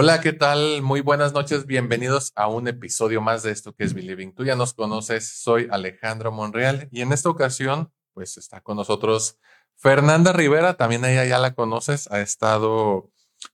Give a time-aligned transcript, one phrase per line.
[0.00, 0.80] Hola, ¿qué tal?
[0.80, 4.32] Muy buenas noches, bienvenidos a un episodio más de esto que es Believing.
[4.32, 9.40] Tú ya nos conoces, soy Alejandro Monreal y en esta ocasión, pues está con nosotros
[9.78, 13.10] Fernanda Rivera, también ella ya la conoces, ha estado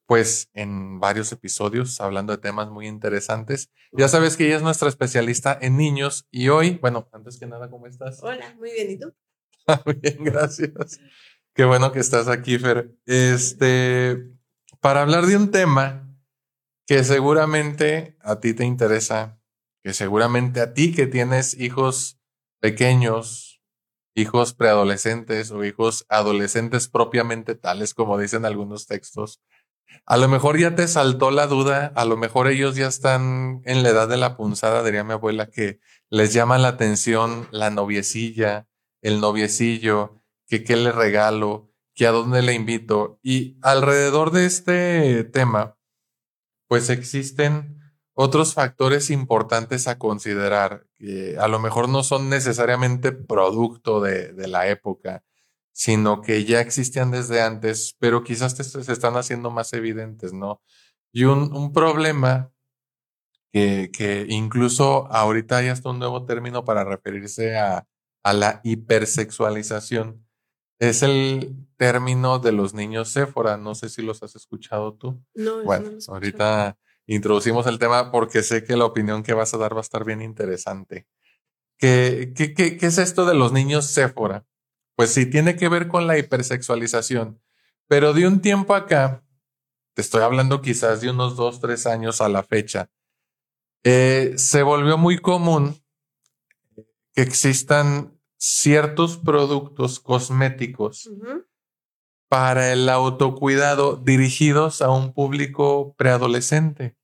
[0.06, 3.70] pues en varios episodios hablando de temas muy interesantes.
[3.92, 7.68] Ya sabes que ella es nuestra especialista en niños y hoy, bueno, antes que nada,
[7.68, 8.22] ¿cómo estás?
[8.22, 9.14] Hola, muy bien, ¿y tú?
[9.84, 10.98] muy bien, gracias.
[11.54, 12.96] Qué bueno que estás aquí, Fer.
[13.04, 14.30] Este,
[14.80, 16.10] para hablar de un tema
[16.86, 19.38] que seguramente a ti te interesa,
[19.82, 22.18] que seguramente a ti que tienes hijos
[22.60, 23.53] pequeños,
[24.14, 29.40] hijos preadolescentes o hijos adolescentes propiamente tales como dicen algunos textos,
[30.06, 33.82] a lo mejor ya te saltó la duda, a lo mejor ellos ya están en
[33.82, 35.80] la edad de la punzada, diría mi abuela, que
[36.10, 38.66] les llama la atención la noviecilla,
[39.02, 43.18] el noviecillo, que qué le regalo, que a dónde le invito.
[43.22, 45.78] Y alrededor de este tema,
[46.68, 47.73] pues existen
[48.14, 54.68] otros factores importantes a considerar que a lo mejor no son necesariamente producto de, la
[54.68, 55.24] época,
[55.72, 60.62] sino que ya existían desde antes, pero quizás se están haciendo más evidentes, ¿no?
[61.12, 62.52] Y un, problema
[63.52, 67.86] que, que, incluso ahorita hay hasta un nuevo término para referirse a,
[68.24, 70.26] a la hipersexualización.
[70.80, 73.56] Es el término de los niños Séfora.
[73.56, 75.22] No sé si los has escuchado tú.
[75.34, 76.76] No, bueno, ahorita
[77.06, 80.04] introducimos el tema porque sé que la opinión que vas a dar va a estar
[80.04, 81.06] bien interesante.
[81.78, 84.46] ¿Qué, qué, qué, es esto de los niños Séfora?
[84.96, 87.40] Pues sí, tiene que ver con la hipersexualización,
[87.88, 89.24] pero de un tiempo acá,
[89.94, 92.90] te estoy hablando quizás de unos dos, tres años a la fecha,
[93.82, 95.76] eh, se volvió muy común
[97.12, 101.10] que existan ciertos productos cosméticos
[102.28, 106.96] para el autocuidado dirigidos a un público preadolescente.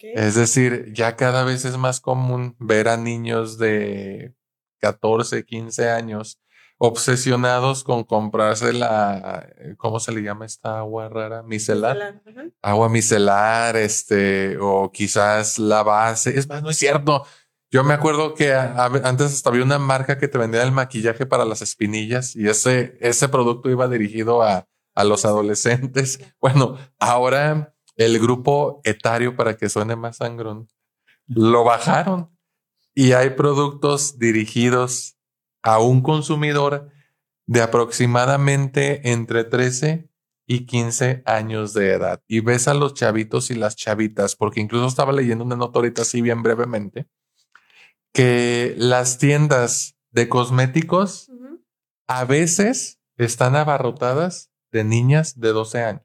[0.00, 4.34] Es decir, ya cada vez es más común ver a niños de
[4.80, 6.40] 14, 15 años
[6.78, 11.42] obsesionados con comprarse la, ¿cómo se le llama esta agua rara?
[11.42, 12.20] Micelar.
[12.62, 16.36] agua micelar, este, o quizás la base.
[16.38, 17.24] Es más, no es cierto.
[17.74, 21.44] Yo me acuerdo que antes hasta había una marca que te vendía el maquillaje para
[21.44, 26.20] las espinillas y ese, ese producto iba dirigido a, a los adolescentes.
[26.40, 30.68] Bueno, ahora el grupo etario, para que suene más sangrón,
[31.26, 32.30] lo bajaron
[32.94, 35.16] y hay productos dirigidos
[35.60, 36.92] a un consumidor
[37.44, 40.08] de aproximadamente entre 13
[40.46, 42.22] y 15 años de edad.
[42.28, 46.02] Y ves a los chavitos y las chavitas, porque incluso estaba leyendo una nota ahorita
[46.02, 47.08] así bien brevemente,
[48.14, 51.30] que las tiendas de cosméticos
[52.06, 56.02] a veces están abarrotadas de niñas de 12 años.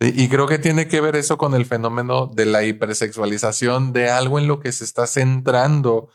[0.00, 4.38] Y creo que tiene que ver eso con el fenómeno de la hipersexualización de algo
[4.38, 6.08] en lo que se está centrando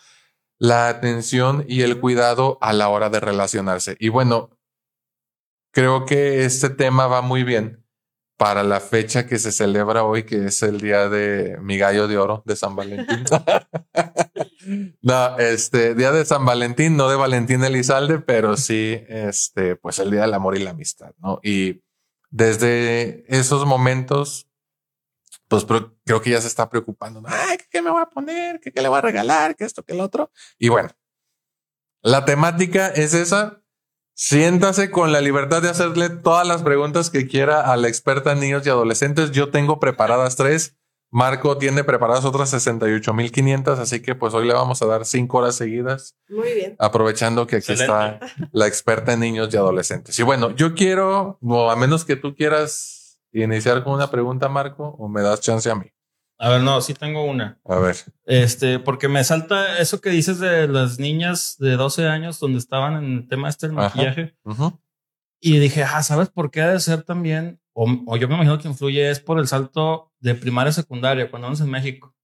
[0.57, 3.95] la atención y el cuidado a la hora de relacionarse.
[3.99, 4.49] Y bueno,
[5.71, 7.85] creo que este tema va muy bien
[8.37, 12.17] para la fecha que se celebra hoy, que es el día de mi gallo de
[12.17, 13.23] oro de San Valentín.
[15.01, 20.11] no, este día de San Valentín, no de Valentín Elizalde, pero sí, este, pues el
[20.11, 21.39] día del amor y la amistad, ¿no?
[21.43, 21.83] Y
[22.29, 24.49] desde esos momentos,
[25.47, 27.21] pues creo que ya se está preocupando.
[27.25, 28.59] Ay, ¿qué me voy a poner?
[28.59, 29.55] ¿Qué, le voy a regalar?
[29.55, 29.83] ¿Qué esto?
[29.83, 30.31] ¿Qué el otro?
[30.57, 30.89] Y bueno,
[32.01, 33.61] la temática es esa,
[34.17, 38.39] Siéntase con la libertad de hacerle todas las preguntas que quiera a la experta en
[38.39, 39.31] niños y adolescentes.
[39.31, 40.77] Yo tengo preparadas tres.
[41.15, 45.55] Marco tiene preparadas otras 68.500, así que pues hoy le vamos a dar cinco horas
[45.55, 46.17] seguidas.
[46.27, 46.75] Muy bien.
[46.77, 48.19] Aprovechando que aquí está
[48.51, 50.19] la experta en niños y adolescentes.
[50.19, 54.93] Y bueno, yo quiero, o a menos que tú quieras iniciar con una pregunta, Marco,
[54.99, 55.90] o me das chance a mí.
[56.37, 57.61] A ver, no, sí tengo una.
[57.63, 57.95] A ver.
[58.25, 63.01] Este, porque me salta eso que dices de las niñas de 12 años donde estaban
[63.01, 64.35] en el tema este del maquillaje.
[65.40, 67.61] Y dije, ah, ¿sabes por qué ha de ser también?
[67.77, 71.47] O, yo me imagino que influye es por el salto de primaria a secundaria cuando
[71.47, 72.16] vamos en México.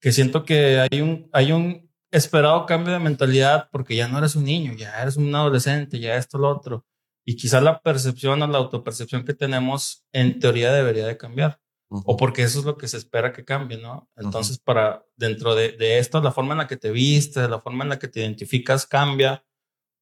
[0.00, 4.36] Que siento que hay un, hay un esperado cambio de mentalidad porque ya no eres
[4.36, 6.86] un niño, ya eres un adolescente, ya esto, lo otro.
[7.24, 12.16] Y quizás la percepción o la autopercepción que tenemos en teoría debería de cambiar o
[12.16, 14.08] porque eso es lo que se espera que cambie, ¿no?
[14.16, 17.84] Entonces, para dentro de, de, esto, la forma en la que te vistes, la forma
[17.84, 19.44] en la que te identificas cambia,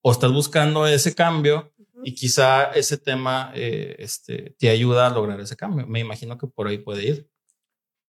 [0.02, 1.71] o estás buscando ese cambio,
[2.04, 5.86] Y quizá ese tema eh, este, te ayuda a lograr ese cambio.
[5.86, 7.30] Me imagino que por ahí puede ir.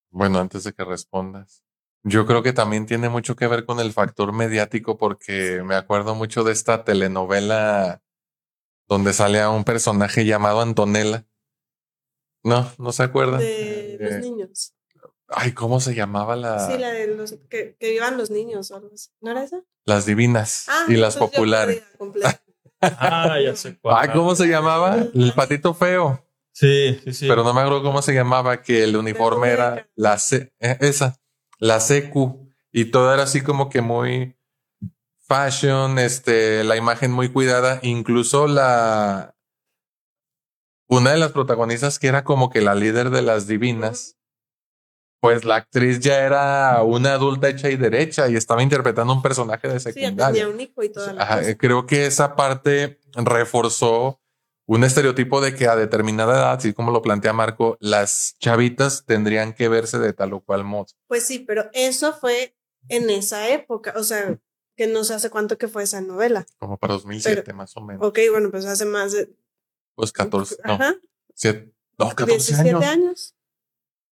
[0.09, 1.63] Bueno, antes de que respondas,
[2.03, 6.15] yo creo que también tiene mucho que ver con el factor mediático porque me acuerdo
[6.15, 8.03] mucho de esta telenovela
[8.87, 11.25] donde sale a un personaje llamado Antonella.
[12.43, 13.39] No, no se acuerdan.
[13.39, 14.75] De los eh, niños.
[15.29, 16.67] Ay, ¿cómo se llamaba la?
[16.67, 19.09] Sí, la de los que, que vivan los niños o algo así.
[19.21, 19.63] ¿No era esa?
[19.85, 21.83] Las divinas ah, y las populares.
[22.99, 23.97] Ah, ya sé cuál.
[23.99, 24.97] Ay, ¿cómo se llamaba?
[25.13, 26.23] El patito feo.
[26.51, 27.27] Sí, sí, sí.
[27.27, 31.19] Pero no me acuerdo cómo se llamaba, que el uniforme era la C, eh, esa,
[31.57, 32.37] la CQ,
[32.71, 34.35] y todo era así como que muy
[35.27, 39.35] fashion, este, la imagen muy cuidada, incluso la,
[40.87, 44.17] una de las protagonistas que era como que la líder de las divinas,
[45.23, 49.69] pues la actriz ya era una adulta hecha y derecha y estaba interpretando un personaje
[49.69, 50.27] de secundaria.
[50.27, 54.19] Sí, tenía un hijo y toda Creo que esa parte reforzó
[54.65, 59.53] un estereotipo de que a determinada edad, así como lo plantea Marco, las chavitas tendrían
[59.53, 60.87] que verse de tal o cual modo.
[61.07, 62.57] Pues sí, pero eso fue
[62.89, 64.37] en esa época, o sea,
[64.75, 66.45] que no sé hace cuánto que fue esa novela.
[66.59, 68.05] Como para 2007 más o menos.
[68.05, 69.33] Ok, bueno, pues hace más de...
[69.95, 70.95] Pues 14, no, Ajá.
[71.97, 73.37] no, 14 17 años.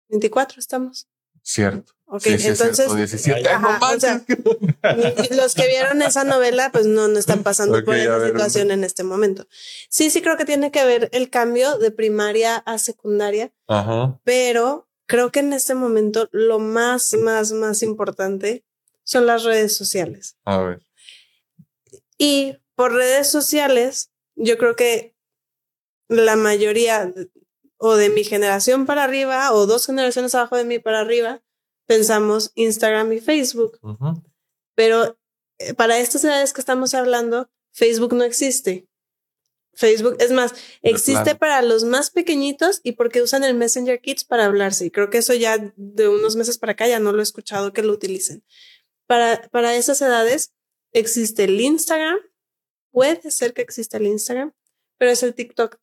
[0.08, 1.08] 24 estamos.
[1.42, 1.98] Cierto.
[2.10, 2.88] Ok, entonces.
[5.30, 9.04] los que vieron esa novela, pues no, no están pasando por esa situación en este
[9.04, 9.46] momento.
[9.88, 13.52] Sí, sí, creo que tiene que ver el cambio de primaria a secundaria.
[13.66, 14.20] Ajá.
[14.24, 18.64] Pero creo que en este momento lo más, más, más importante
[19.04, 20.36] son las redes sociales.
[20.44, 20.82] A ver.
[22.18, 25.14] Y por redes sociales, yo creo que
[26.08, 27.12] la mayoría
[27.78, 31.42] o de mi generación para arriba o dos generaciones abajo de mí para arriba,
[31.86, 33.78] pensamos Instagram y Facebook.
[34.74, 35.18] Pero
[35.58, 38.88] eh, para estas edades que estamos hablando, Facebook no existe.
[39.74, 44.44] Facebook, es más, existe para los más pequeñitos y porque usan el Messenger Kids para
[44.44, 44.86] hablarse.
[44.86, 47.72] Y creo que eso ya de unos meses para acá ya no lo he escuchado
[47.72, 48.44] que lo utilicen.
[49.06, 50.52] Para, para esas edades
[50.92, 52.18] existe el Instagram,
[52.90, 54.52] puede ser que exista el Instagram,
[54.98, 55.78] pero es el TikTok.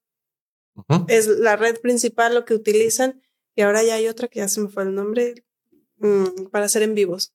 [1.07, 3.21] Es la red principal lo que utilizan
[3.55, 5.45] y ahora ya hay otra que ya se me fue el nombre
[5.97, 7.33] mm, para hacer en vivos.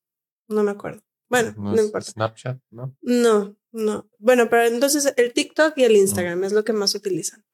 [0.49, 1.03] No me acuerdo.
[1.29, 2.11] Bueno, no, importa.
[2.11, 2.97] Snapchat, ¿no?
[3.01, 4.11] No, no.
[4.19, 7.45] Bueno, pero entonces el TikTok y el Instagram es lo que más utilizan.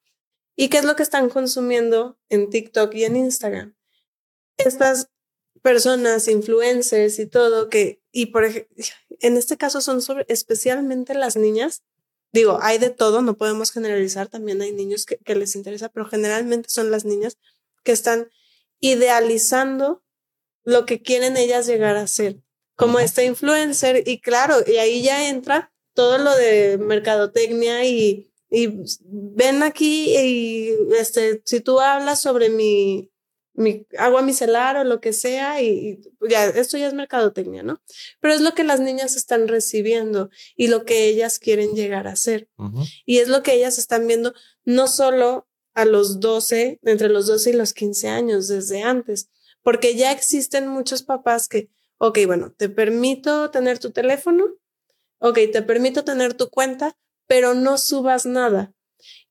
[0.57, 3.77] ¿Y qué es lo que están consumiendo en TikTok y en Instagram?
[4.57, 5.11] Estas
[5.61, 8.75] personas, influencers y todo que, y por ejemplo,
[9.21, 11.83] en este caso son sobre, especialmente las niñas
[12.37, 16.69] Digo, hay de todo, no podemos generalizar, también hay niños que, les interesa, pero generalmente
[16.69, 17.39] son las niñas
[17.83, 18.29] que están
[18.79, 20.05] idealizando
[20.63, 22.37] lo que quieren ellas llegar a ser,
[22.75, 28.83] como este influencer, y claro, y ahí ya entra todo lo de mercadotecnia y, y
[29.01, 33.11] ven aquí y este, si tú hablas sobre mi,
[33.57, 37.81] mi agua micelar o lo que sea y, ya esto ya es mercadotecnia, ¿no?
[38.21, 42.17] Pero es lo que las niñas están recibiendo y lo que ellas quieren llegar a
[42.17, 42.49] ser.
[43.05, 47.51] Y es lo que ellas están viendo no solo a los 12, entre los 12
[47.51, 49.29] y los 15 años, desde antes,
[49.63, 54.47] porque ya existen muchos papás que, ok, bueno, te permito tener tu teléfono,
[55.19, 58.73] ok, te permito tener tu cuenta, pero no subas nada,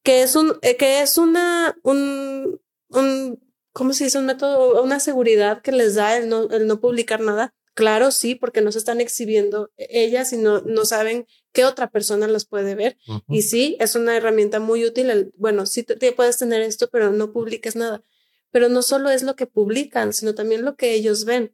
[0.04, 3.45] que es un, eh, que es una, un, un
[3.76, 4.18] ¿cómo se dice?
[4.18, 7.54] Un método, una seguridad que les da el no, el no publicar nada.
[7.74, 12.26] Claro, sí, porque no se están exhibiendo ellas y no, no saben qué otra persona
[12.30, 12.98] las puede ver.
[13.28, 15.34] Y sí, es una herramienta muy útil.
[15.36, 18.02] bueno, sí te, puedes tener esto, pero no publiques nada.
[18.50, 21.54] Pero no solo es lo que publican, sino también lo que ellos ven.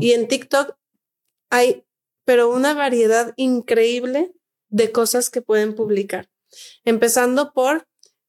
[0.00, 0.74] Y en TikTok
[1.50, 1.84] hay,
[2.24, 4.32] pero una variedad increíble
[4.70, 6.30] de cosas que pueden publicar.
[6.82, 7.86] Empezando por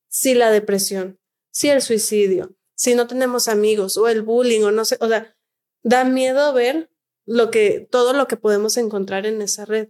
[0.09, 1.21] si la depresión,
[1.51, 5.37] si el suicidio, si no tenemos amigos o el bullying o no sé, o sea,
[5.83, 6.89] da miedo ver
[7.27, 9.89] lo que, todo lo que podemos encontrar en esa red.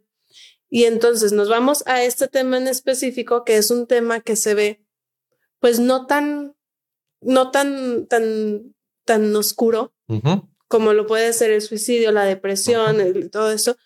[0.69, 4.55] Y entonces nos vamos a este tema en específico, que es un tema que se
[4.55, 4.85] ve,
[5.61, 6.53] pues no tan,
[7.21, 9.93] no tan, tan, tan oscuro
[10.67, 13.77] como lo puede ser el suicidio, la depresión, todo eso,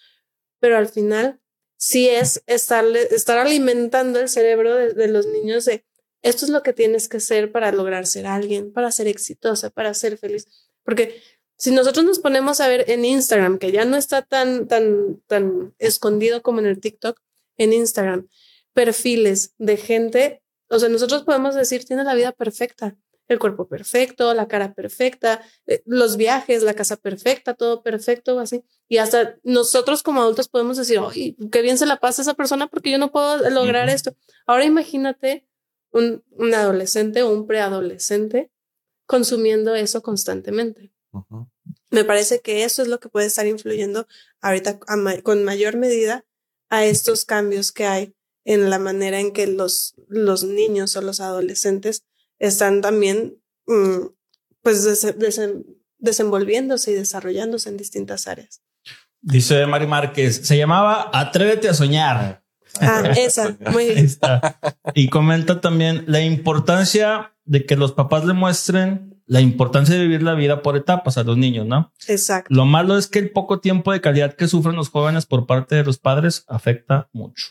[0.59, 1.39] pero al final
[1.77, 5.85] sí es estar, estar alimentando el cerebro de los niños de,
[6.25, 9.93] esto es lo que tienes que hacer para lograr ser alguien, para ser exitosa, para
[9.93, 10.47] ser feliz.
[10.83, 11.21] Porque
[11.55, 15.75] si nosotros nos ponemos a ver en Instagram, que ya no está tan, tan, tan
[15.77, 17.19] escondido como en el TikTok,
[17.57, 18.27] en Instagram,
[18.73, 22.97] perfiles de gente, o sea, nosotros podemos decir, tiene la vida perfecta.
[23.27, 28.63] el cuerpo perfecto, la cara perfecta, eh, los viajes, la casa perfecta, todo perfecto, así.
[28.87, 32.67] Y hasta nosotros como adultos podemos decir, ay, qué bien se la pasa esa persona
[32.67, 34.15] porque yo no puedo lograr esto.
[34.47, 35.45] Ahora imagínate
[35.95, 38.51] un, un adolescente o un preadolescente
[39.05, 40.91] consumiendo eso constantemente.
[41.89, 44.07] Me parece que eso es lo que puede estar influyendo
[44.41, 44.79] ahorita
[45.23, 46.25] con mayor medida
[46.69, 51.21] a estos cambios que hay en la manera en que los, los niños o los
[51.21, 52.03] adolescentes
[52.39, 54.07] están también mm,
[54.61, 55.05] pues
[55.97, 58.61] desenvolviéndose y desarrollándose en distintas áreas.
[59.21, 62.44] Dice Mari Márquez, se llamaba Atrévete a soñar.
[62.81, 64.09] Ah, esa, muy bien.
[64.93, 70.23] Y comenta también la importancia de que los papás le muestren la importancia de vivir
[70.23, 71.91] la vida por etapas a los niños, ¿no?
[72.07, 72.53] Exacto.
[72.53, 75.75] Lo malo es que el poco tiempo de calidad que sufren los jóvenes por parte
[75.75, 77.47] de los padres afecta mucho.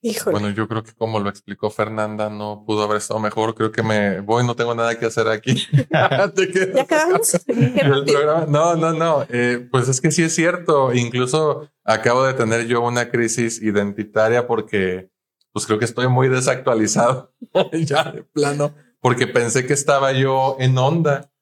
[0.00, 0.38] Híjole.
[0.38, 3.54] Bueno, yo creo que como lo explicó Fernanda, no pudo haber estado mejor.
[3.56, 5.66] Creo que me voy, no tengo nada que hacer aquí.
[5.90, 7.40] ¿Ya acabamos?
[8.48, 9.26] no, no, no.
[9.28, 10.94] Eh, pues es que sí es cierto.
[10.94, 15.10] Incluso acabo de tener yo una crisis identitaria porque
[15.52, 17.32] pues creo que estoy muy desactualizado
[17.72, 21.32] ya de plano porque pensé que estaba yo en onda.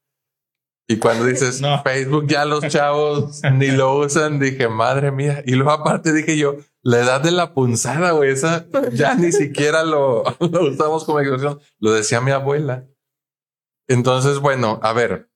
[0.88, 5.42] Y cuando dices Facebook, ya los chavos ni lo usan, dije, madre mía.
[5.44, 6.56] Y luego aparte dije yo,
[6.87, 11.59] la edad de la punzada, güey, esa ya ni siquiera lo, lo usamos como expresión.
[11.81, 12.87] Lo decía mi abuela.
[13.88, 15.28] Entonces, bueno, a ver,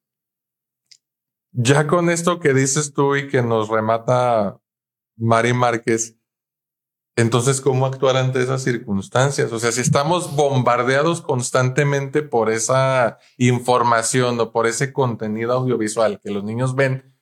[1.50, 4.61] ya con esto que dices tú y que nos remata
[5.16, 6.16] Mari Márquez,
[7.16, 9.50] entonces, ¿cómo actuar ante esas circunstancias?
[9.50, 16.30] O sea, si estamos bombardeados constantemente por esa información o por ese contenido audiovisual que
[16.30, 17.12] los niños ven,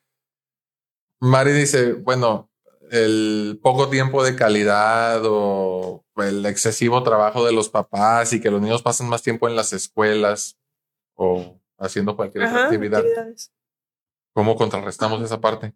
[1.18, 2.48] Mari dice, bueno,
[2.90, 8.60] el poco tiempo de calidad o el excesivo trabajo de los papás y que los
[8.60, 10.58] niños pasen más tiempo en las escuelas
[11.14, 13.04] o haciendo cualquier actividad.
[14.34, 15.74] ¿Cómo contrarrestamos esa parte?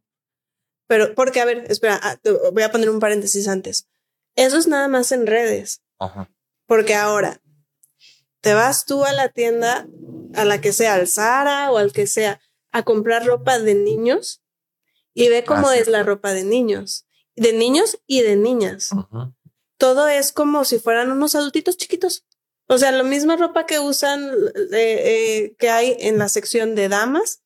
[0.87, 2.19] Pero, porque, a ver, espera, ah,
[2.53, 3.89] voy a poner un paréntesis antes.
[4.37, 5.83] Eso es nada más en redes.
[6.67, 7.41] Porque ahora
[8.41, 9.87] te vas tú a la tienda,
[10.35, 12.41] a la que sea, al Zara o al que sea,
[12.73, 14.42] a comprar ropa de niños
[15.15, 18.91] y ve cómo es la ropa de niños, de niños y de niñas.
[19.77, 22.25] Todo es como si fueran unos adultitos chiquitos.
[22.69, 24.31] O sea, la misma ropa que usan,
[24.73, 27.43] eh, eh, que hay en la sección de damas,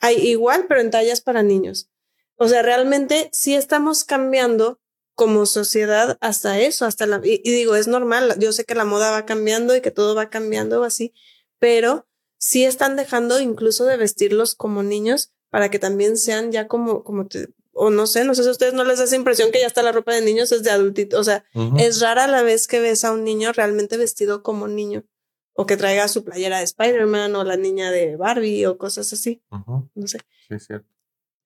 [0.00, 1.88] hay igual, pero en tallas para niños.
[2.36, 4.80] O sea, realmente sí estamos cambiando
[5.14, 9.10] como sociedad hasta eso, hasta la, y, digo, es normal, yo sé que la moda
[9.10, 11.12] va cambiando y que todo va cambiando así,
[11.58, 12.06] pero
[12.38, 17.28] sí están dejando incluso de vestirlos como niños para que también sean ya como, como
[17.72, 19.66] o no sé, no sé si a ustedes no les da esa impresión que ya
[19.66, 21.44] está la ropa de niños es de adultito, o sea,
[21.78, 25.04] es rara la vez que ves a un niño realmente vestido como niño
[25.52, 29.42] o que traiga su playera de Spider-Man o la niña de Barbie o cosas así,
[29.50, 30.18] no sé.
[30.48, 30.88] Sí, cierto.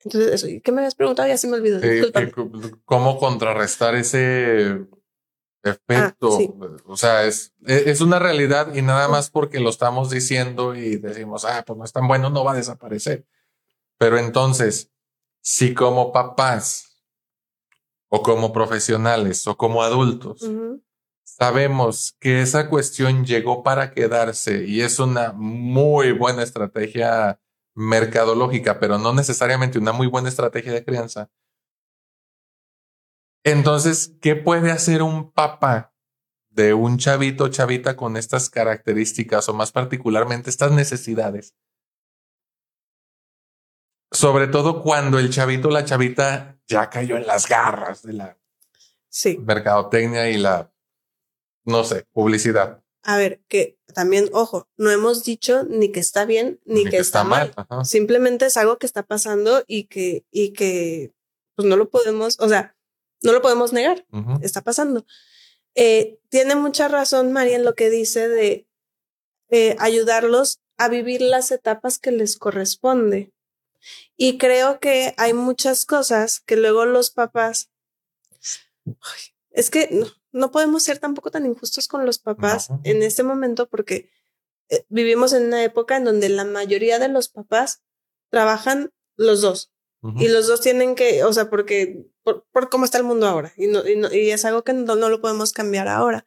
[0.04, 1.28] Entonces, eso, ¿qué me habías preguntado?
[1.28, 1.80] Ya se me olvidó.
[2.84, 4.80] ¿Cómo contrarrestar ese
[5.62, 6.38] efecto?
[6.40, 10.74] Ah, o sea, es, e, es una realidad y nada más porque lo estamos diciendo
[10.74, 13.24] y decimos, ah, pues no es tan bueno, no va a desaparecer.
[14.02, 14.90] Pero entonces,
[15.44, 17.04] si como papás
[18.08, 20.40] o como profesionales o como adultos
[21.22, 27.40] sabemos que esa cuestión llegó para quedarse y es una muy buena estrategia
[27.76, 31.30] mercadológica, pero no necesariamente una muy buena estrategia de crianza.
[33.44, 35.94] Entonces, ¿qué puede hacer un papá
[36.50, 41.54] de un chavito o chavita con estas características o más particularmente estas necesidades?
[44.12, 48.38] Sobre todo cuando el chavito o la chavita ya cayó en las garras de la
[49.40, 50.70] mercadotecnia y la,
[51.64, 56.60] no sé, publicidad a ver, que también, ojo, no hemos dicho ni que está bien
[56.64, 57.52] ni, que, está, mal.
[57.84, 61.12] Simplemente es algo que está pasando y que, y que,
[61.56, 62.76] pues no lo podemos, o sea,
[63.22, 64.06] no lo podemos negar.
[64.40, 65.04] Está pasando.
[65.74, 68.68] Eh, tiene mucha razón María en lo que dice de
[69.50, 73.32] eh, ayudarlos a vivir las etapas que les corresponde.
[74.16, 77.70] Y creo que hay muchas cosas que luego los papás,
[79.50, 83.68] es que no, no podemos ser tampoco tan injustos con los papás en este momento
[83.68, 84.10] porque
[84.68, 87.82] eh, vivimos en una época en donde la mayoría de los papás
[88.30, 89.70] trabajan los dos.
[90.16, 93.52] Y los dos tienen que, o sea, porque por, cómo está el mundo ahora.
[93.56, 96.26] Y, no, y, es algo que no, no, lo podemos cambiar ahora.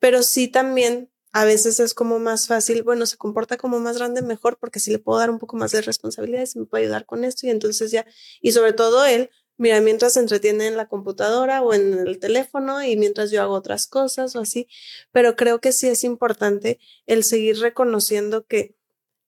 [0.00, 4.22] Pero sí también a veces es como más fácil, bueno, se comporta como más grande,
[4.22, 7.24] mejor, porque sí le puedo dar un poco más de responsabilidades, me puede ayudar con
[7.24, 7.46] esto.
[7.46, 8.06] Y entonces ya,
[8.40, 9.28] y sobre todo él
[9.58, 13.52] mira, mientras se entretiene en la computadora o en el teléfono y mientras yo hago
[13.52, 14.66] otras cosas o así,
[15.12, 18.74] pero creo que sí es importante el seguir reconociendo que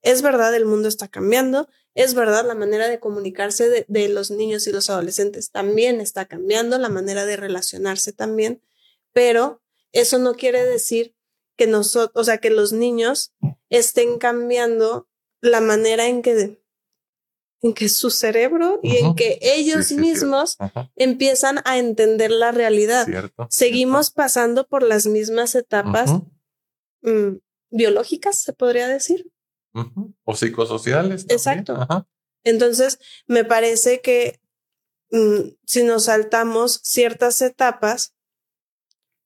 [0.00, 4.66] es verdad, el mundo está cambiando, es verdad, la manera de comunicarse de los niños
[4.66, 8.62] y los adolescentes también está cambiando, la manera de relacionarse también,
[9.12, 9.60] pero
[9.92, 11.17] eso no quiere decir
[11.58, 13.34] que nosotros, o sea, que los niños
[13.68, 15.08] estén cambiando
[15.42, 16.58] la manera en que
[17.60, 20.56] en que su cerebro y en que ellos mismos
[20.94, 23.08] empiezan a entender la realidad.
[23.50, 26.12] Seguimos pasando por las mismas etapas
[27.02, 27.38] mm,
[27.70, 29.28] biológicas, se podría decir.
[30.24, 31.26] O psicosociales.
[31.28, 32.06] Exacto.
[32.44, 34.40] Entonces, me parece que
[35.10, 38.14] mm, si nos saltamos ciertas etapas,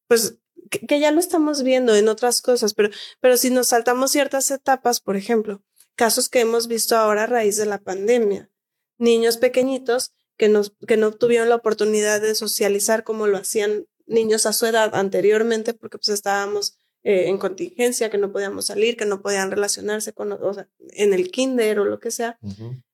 [0.09, 0.39] pues
[0.81, 5.01] que, ya lo estamos viendo en otras cosas, pero, pero si nos saltamos ciertas etapas,
[5.01, 5.63] por ejemplo,
[5.95, 8.51] casos que hemos visto ahora a raíz de la pandemia.
[8.99, 14.47] Niños pequeñitos que, nos, que no tuvieron la oportunidad de socializar como lo hacían niños
[14.47, 19.07] a su edad anteriormente, porque pues estábamos eh, en contingencia, que no podíamos salir, que
[19.07, 22.39] no podían relacionarse con, o sea, en el kinder o lo que sea,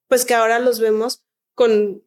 [0.06, 2.02] pues que ahora los vemos con,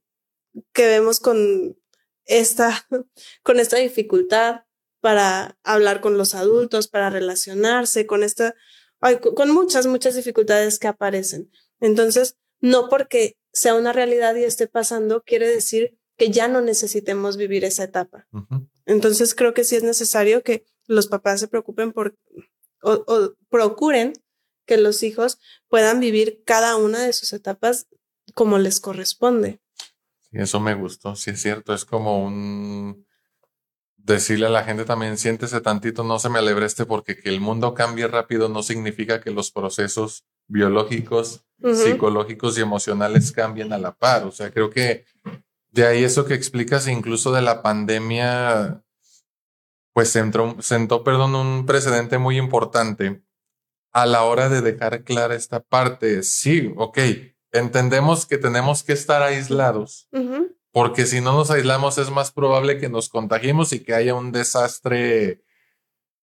[0.74, 1.78] que vemos con
[2.26, 2.88] esta,
[3.44, 4.64] con esta dificultad
[5.02, 8.56] para hablar con los adultos, para relacionarse, con esta
[9.36, 11.50] con muchas, muchas dificultades que aparecen.
[11.80, 17.36] Entonces, no porque sea una realidad y esté pasando, quiere decir que ya no necesitemos
[17.36, 18.28] vivir esa etapa.
[18.86, 22.16] Entonces, creo que sí es necesario que los papás se preocupen por
[22.84, 24.14] o, procuren
[24.66, 27.88] que los hijos puedan vivir cada una de sus etapas
[28.34, 29.60] como les corresponde.
[30.32, 33.06] eso me gustó, sí es cierto, es como un
[34.04, 37.74] decirle a la gente también, siéntese tantito, no se me alebreste porque que el mundo
[37.74, 44.26] cambie rápido no significa que los procesos biológicos, psicológicos y emocionales cambien a la par.
[44.26, 45.06] O sea, creo que
[45.70, 48.84] de ahí eso que explicas incluso de la pandemia,
[49.94, 53.22] pues sentó, perdón, un precedente muy importante
[53.94, 56.24] a la hora de dejar clara esta parte.
[56.24, 56.98] Sí, ok,
[57.52, 60.10] entendemos que tenemos que estar aislados,
[60.72, 64.32] porque si no nos aislamos es más probable que nos contagiemos y que haya un
[64.32, 65.44] desastre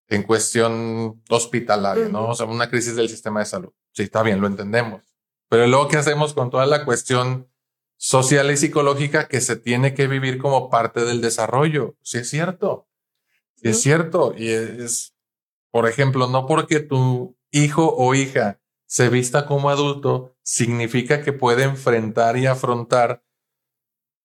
[0.09, 2.28] en cuestión hospitalaria, ¿no?
[2.28, 3.73] O sea, una crisis del sistema de salud.
[3.93, 5.02] Sí, está bien, lo entendemos.
[5.49, 7.49] Pero luego, ¿qué hacemos con toda la cuestión
[7.96, 11.96] social y psicológica que se tiene que vivir como parte del desarrollo?
[12.03, 12.88] Sí, es cierto.
[13.57, 14.35] Sí, es cierto.
[14.37, 15.14] Y es,
[15.70, 21.64] por ejemplo, no porque tu hijo o hija se vista como adulto, significa que puede
[21.64, 23.23] enfrentar y afrontar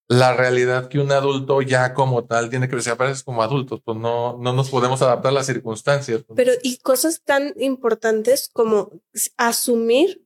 [0.07, 3.97] la realidad que un adulto ya como tal tiene que ser, aparece como adultos, pues
[3.97, 6.23] no, no nos podemos adaptar a las circunstancias.
[6.35, 8.91] Pero y cosas tan importantes como
[9.37, 10.23] asumir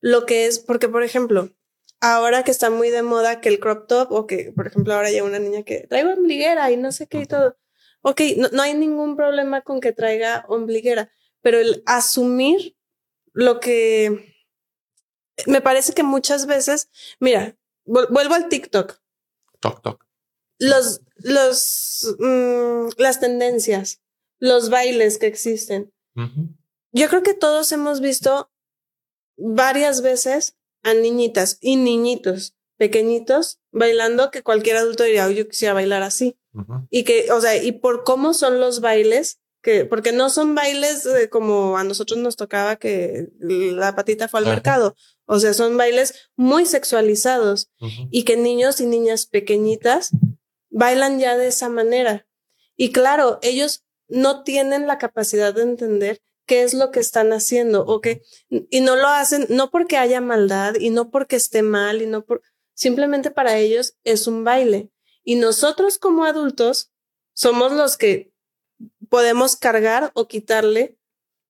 [0.00, 1.50] lo que es, porque por ejemplo,
[2.00, 5.08] ahora que está muy de moda que el crop top o que, por ejemplo, ahora
[5.08, 7.56] hay una niña que traigo ombliguera y no sé qué y todo.
[8.02, 11.10] Ok, no, no hay ningún problema con que traiga ombliguera,
[11.42, 12.76] pero el asumir
[13.32, 14.34] lo que
[15.46, 16.90] me parece que muchas veces,
[17.20, 19.00] mira, vuelvo al TikTok.
[19.60, 20.06] Toc, toc.
[20.58, 24.00] Los, los, mm, las tendencias,
[24.38, 25.92] los bailes que existen.
[26.92, 28.50] Yo creo que todos hemos visto
[29.36, 36.02] varias veces a niñitas y niñitos pequeñitos bailando que cualquier adulto diría, yo quisiera bailar
[36.02, 36.38] así.
[36.90, 41.06] Y que, o sea, y por cómo son los bailes, que, porque no son bailes
[41.30, 44.96] como a nosotros nos tocaba que la patita fue al mercado.
[45.32, 47.70] O sea, son bailes muy sexualizados
[48.10, 50.10] y que niños y niñas pequeñitas
[50.70, 52.26] bailan ya de esa manera.
[52.76, 57.86] Y claro, ellos no tienen la capacidad de entender qué es lo que están haciendo
[57.86, 62.02] o que, y no lo hacen, no porque haya maldad y no porque esté mal
[62.02, 62.42] y no por,
[62.74, 64.90] simplemente para ellos es un baile.
[65.22, 66.90] Y nosotros como adultos
[67.34, 68.32] somos los que
[69.08, 70.98] podemos cargar o quitarle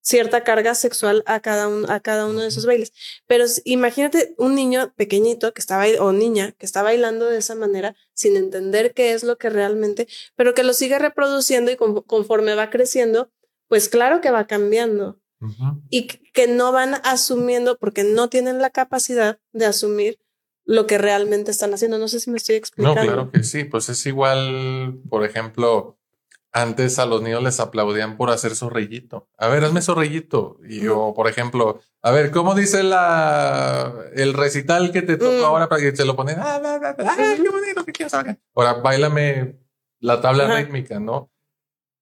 [0.01, 2.93] cierta carga sexual a cada, a cada uno de esos bailes.
[3.27, 7.95] Pero imagínate un niño pequeñito que estaba o niña que está bailando de esa manera
[8.15, 12.71] sin entender qué es lo que realmente, pero que lo sigue reproduciendo y conforme va
[12.71, 13.31] creciendo,
[13.69, 15.19] pues claro que va cambiando.
[15.89, 20.19] Y que no van asumiendo porque no tienen la capacidad de asumir
[20.67, 21.99] lo que realmente están haciendo.
[21.99, 23.01] No sé si me estoy explicando.
[23.01, 23.65] No, claro que sí.
[23.65, 25.99] Pues es igual, por ejemplo,
[26.53, 29.29] antes a los niños les aplaudían por hacer zorrillito.
[29.39, 30.59] A ver, hazme zorrillito.
[30.69, 35.45] Y yo, por ejemplo, a ver, ¿cómo dice la el recital que te tocó mm.
[35.45, 36.39] ahora para que te lo ponen?
[36.41, 38.15] Ah, ah, ah, qué bonito, qué quieres
[38.55, 39.61] Ahora, bailame
[40.01, 41.31] la tabla rítmica, ¿no?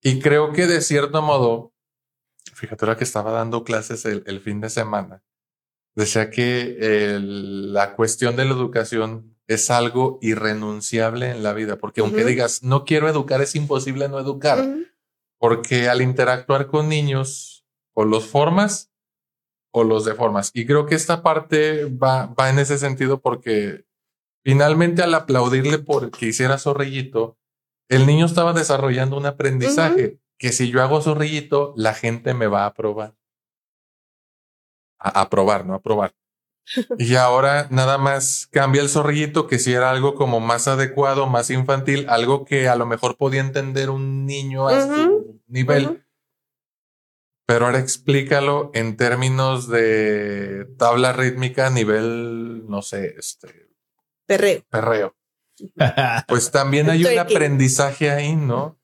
[0.03, 1.75] Y creo que de cierto modo,
[2.55, 5.23] fíjate ahora que estaba dando clases el, fin de semana,
[5.95, 12.25] decía que la cuestión de la educación es algo irrenunciable en la vida, porque aunque
[12.25, 14.65] digas, no quiero educar, es imposible no educar,
[15.39, 17.59] porque al interactuar con niños,
[17.99, 18.93] o los formas
[19.73, 20.53] o los deformas.
[20.55, 23.87] Y creo que esta parte va, va en ese sentido porque
[24.45, 27.37] finalmente al aplaudirle porque hiciera zorrillito,
[27.89, 32.63] el niño estaba desarrollando un aprendizaje que si yo hago zorrillito, la gente me va
[32.63, 33.17] a aprobar.
[35.01, 36.15] A aprobar, no a aprobar.
[36.99, 41.51] Y ahora nada más cambia el zorrillito que si era algo como más adecuado, más
[41.51, 46.05] infantil, algo que a lo mejor podía entender un niño a su nivel.
[47.47, 53.71] Pero ahora explícalo en términos de tabla rítmica a nivel, no sé, este.
[54.27, 54.63] Perreo.
[54.69, 55.15] Perreo.
[56.29, 58.79] Pues también hay un aprendizaje ahí, ¿no?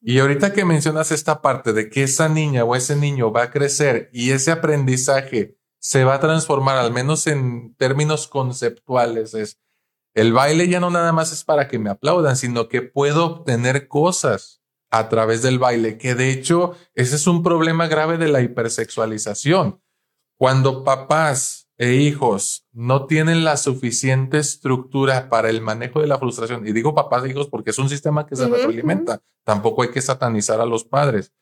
[0.00, 3.50] Y ahorita que mencionas esta parte de que esa niña o ese niño va a
[3.50, 9.58] crecer y ese aprendizaje se va a transformar, al menos en términos conceptuales, es
[10.14, 13.86] el baile ya no nada más es para que me aplaudan, sino que puedo obtener
[13.86, 18.40] cosas a través del baile, que de hecho ese es un problema grave de la
[18.40, 19.80] hipersexualización.
[20.36, 26.66] Cuando papás e hijos no tienen la suficiente estructura para el manejo de la frustración,
[26.66, 30.02] y digo papás e hijos porque es un sistema que se retroalimenta, tampoco hay que
[30.02, 31.32] satanizar a los padres,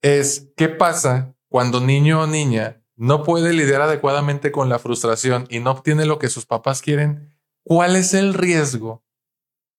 [0.00, 5.60] es qué pasa cuando niño o niña no puede lidiar adecuadamente con la frustración y
[5.60, 9.04] no obtiene lo que sus papás quieren, ¿cuál es el riesgo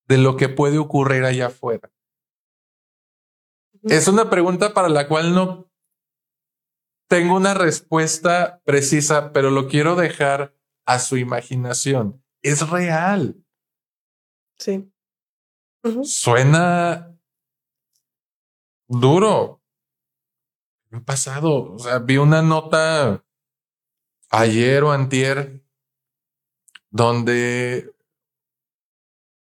[0.08, 1.92] de lo que puede ocurrir allá afuera?
[3.84, 5.72] Es una pregunta para la cual no
[7.08, 12.24] tengo una respuesta precisa, pero lo quiero dejar a su imaginación.
[12.42, 13.44] Es real.
[14.58, 14.92] Sí.
[16.04, 17.18] Suena
[18.88, 19.57] duro.
[21.04, 23.24] Pasado, o sea, vi una nota
[24.30, 25.64] ayer o antier
[26.90, 27.94] donde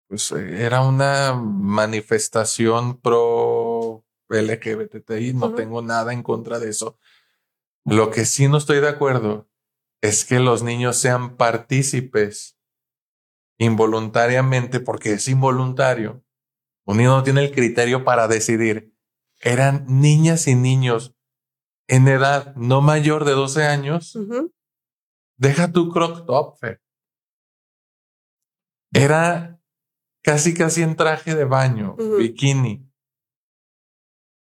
[0.08, 6.98] pues, era una manifestación pro LGBTI, no tengo nada en contra de eso,
[7.84, 9.48] lo que sí no estoy de acuerdo
[10.00, 12.58] es que los niños sean partícipes
[13.58, 16.24] involuntariamente, porque es involuntario.
[16.86, 18.94] Un niño no tiene el criterio para decidir.
[19.40, 21.14] Eran niñas y niños
[21.90, 24.16] en edad no mayor de 12 años.
[25.36, 26.56] Deja tu croc top,
[28.92, 29.60] Era
[30.22, 32.88] casi casi en traje de baño, bikini.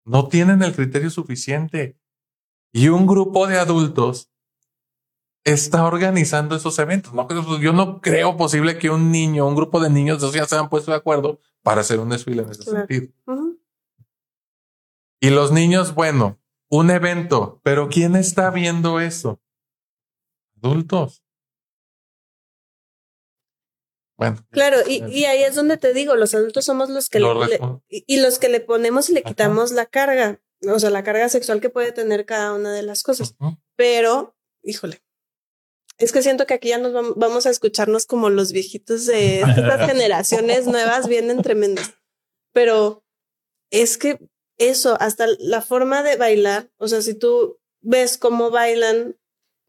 [0.06, 1.99] No tienen el criterio suficiente
[2.71, 4.32] y un grupo de adultos
[5.43, 7.12] está organizando esos eventos.
[7.13, 7.27] No,
[7.60, 10.91] yo no creo posible que un niño, un grupo de niños ya se hayan puesto
[10.91, 13.08] de acuerdo para hacer un desfile en ese sentido.
[15.19, 16.40] Y los niños, bueno,
[16.71, 19.39] un evento, pero ¿quién está viendo eso?
[20.63, 21.23] Adultos.
[24.17, 24.45] Bueno.
[24.51, 27.27] Claro, y, y, ahí es donde te digo, los adultos somos los que le,
[27.89, 31.62] y, los que le ponemos y le quitamos la carga o sea, la carga sexual
[31.62, 33.36] que puede tener cada una de las cosas.
[33.75, 35.01] Pero, híjole,
[35.97, 39.89] es que siento que aquí ya nos vamos a escucharnos como los viejitos de estas
[39.89, 41.93] generaciones nuevas vienen tremendas.
[42.53, 43.03] Pero
[43.71, 44.19] es que
[44.69, 49.17] eso, hasta la forma de bailar, o sea, si tú ves cómo bailan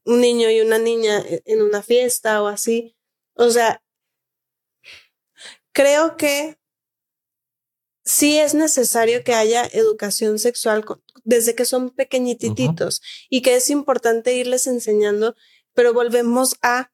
[0.05, 2.97] un niño y una niña e, en una fiesta o así,
[3.35, 3.83] o sea,
[5.73, 6.59] creo que
[8.05, 10.85] sí es necesario que haya educación sexual
[11.25, 13.01] desde que son pequeñititos
[13.31, 15.35] y que es importante irles enseñando,
[15.73, 16.92] pero volvemos a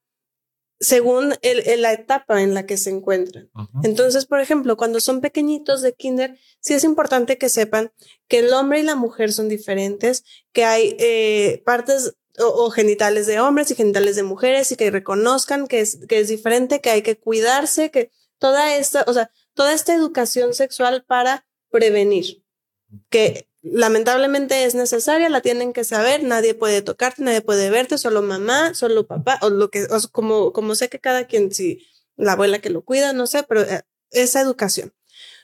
[0.81, 3.51] según el, la etapa en la que se encuentran.
[3.83, 7.93] Entonces, por ejemplo, cuando son pequeñitos de kinder, sí es importante que sepan
[8.29, 13.41] que el hombre y la mujer son diferentes, que hay eh, partes o, genitales de
[13.41, 17.03] hombres y genitales de mujeres y que reconozcan que es, que es diferente, que hay
[17.03, 22.45] que cuidarse, que toda esta, o sea, toda esta educación sexual para prevenir,
[23.11, 28.23] que lamentablemente es necesaria, la tienen que saber, nadie puede tocarte, nadie puede verte, solo
[28.23, 32.33] mamá, solo papá, o lo que, o como, como sé que cada quien, si la
[32.33, 34.93] abuela que lo cuida, no sé, pero eh, esa educación.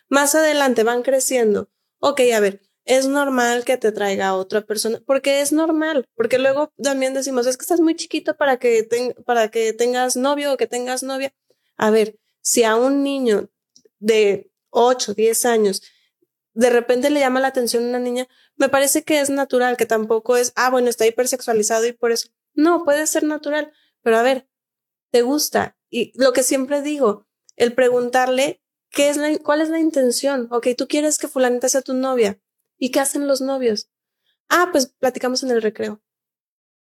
[0.08, 1.70] Más adelante van creciendo.
[1.98, 6.72] Ok, a ver, es normal que te traiga otra persona, porque es normal, porque luego
[6.82, 8.86] también decimos, es que estás muy chiquito para que,
[9.24, 11.34] para que tengas novio o que tengas novia.
[11.76, 13.50] A ver, si a un niño
[13.98, 15.82] de 8, 10 años,
[16.54, 19.86] de repente le llama la atención a una niña, me parece que es natural, que
[19.86, 22.28] tampoco es, ah, bueno, está hipersexualizado y por eso.
[22.54, 24.48] No, puede ser natural, pero a ver,
[25.10, 25.76] ¿te gusta?
[25.90, 30.48] Y lo que siempre digo, el preguntarle qué es la, cuál es la intención.
[30.50, 32.40] Ok, tú quieres que fulanita sea tu novia.
[32.78, 33.90] ¿Y qué hacen los novios?
[34.48, 36.00] Ah, pues platicamos en el recreo.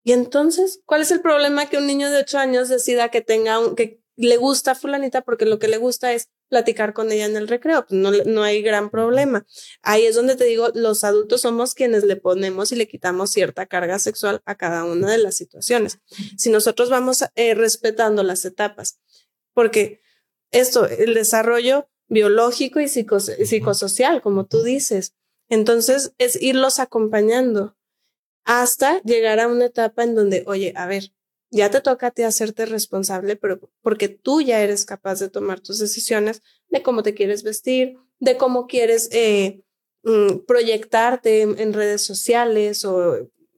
[0.03, 3.59] Y entonces, ¿cuál es el problema que un niño de ocho años decida que tenga
[3.59, 7.27] un, que le gusta a fulanita porque lo que le gusta es platicar con ella
[7.27, 9.47] en el recreo, pues no, no hay gran problema.
[9.83, 13.67] Ahí es donde te digo, los adultos somos quienes le ponemos y le quitamos cierta
[13.67, 15.99] carga sexual a cada una de las situaciones.
[16.37, 19.01] Si nosotros vamos eh, respetando las etapas,
[19.55, 20.01] porque
[20.51, 25.15] esto, el desarrollo biológico y psicosocial, como tú dices,
[25.49, 27.77] entonces es irlos acompañando
[28.45, 31.13] hasta llegar a una etapa en donde, oye, a ver,
[31.57, 35.61] ya te toca a ti hacerte responsable, pero porque tú ya eres capaz de tomar
[35.61, 39.62] tus decisiones de cómo te quieres vestir, de cómo quieres eh,
[40.05, 43.16] mm, proyectarte en, redes sociales o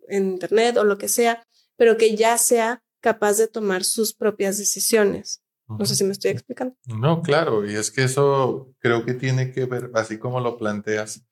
[0.09, 1.45] en internet o lo que sea,
[1.77, 5.43] pero que ya sea capaz de tomar sus propias decisiones.
[5.67, 6.75] No sé si me estoy explicando.
[6.87, 11.27] No, claro, y es que eso creo que tiene que ver, así como lo planteas,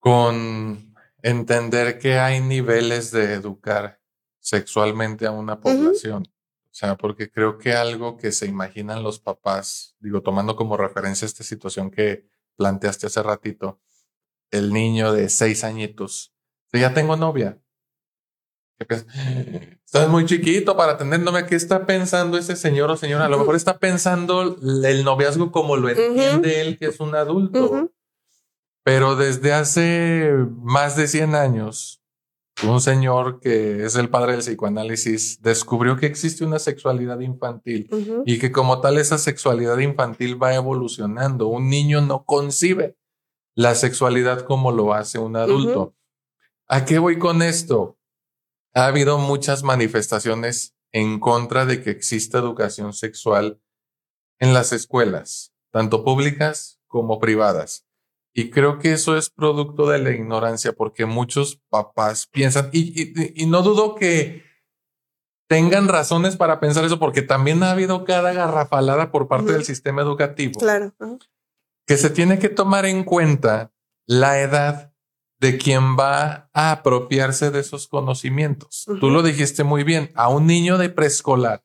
[0.00, 4.00] con entender que hay niveles de educar
[4.44, 6.24] sexualmente a una población.
[6.26, 11.24] O sea, porque creo que algo que se imaginan los papás, digo, tomando como referencia
[11.24, 13.80] esta situación que planteaste hace ratito,
[14.50, 16.34] el niño de seis añitos,
[16.72, 17.58] ya tengo novia.
[18.78, 21.46] Estás muy chiquito para atenderme.
[21.46, 23.24] ¿Qué está pensando ese señor o señora?
[23.24, 27.90] A lo mejor está pensando el noviazgo como lo entiende él, que es un adulto.
[28.82, 32.03] Pero desde hace más de 100 años,
[32.68, 37.88] un señor que es el padre del psicoanálisis descubrió que existe una sexualidad infantil
[38.26, 41.48] y que como tal esa sexualidad infantil va evolucionando.
[41.48, 42.96] Un niño no concibe
[43.54, 45.94] la sexualidad como lo hace un adulto.
[46.66, 47.98] ¿A qué voy con esto?
[48.72, 53.60] Ha habido muchas manifestaciones en contra de que exista educación sexual
[54.38, 57.86] en las escuelas, tanto públicas como privadas.
[58.36, 63.62] Y creo que eso es producto de la ignorancia, porque muchos papás piensan, y, no
[63.62, 64.42] dudo que
[65.48, 70.02] tengan razones para pensar eso, porque también ha habido cada garrafalada por parte del sistema
[70.02, 70.58] educativo.
[70.58, 70.92] Claro.
[71.86, 73.72] Que se tiene que tomar en cuenta
[74.04, 74.92] la edad
[75.38, 78.84] de quien va a apropiarse de esos conocimientos.
[78.98, 81.62] Tú lo dijiste muy bien, a un niño de preescolar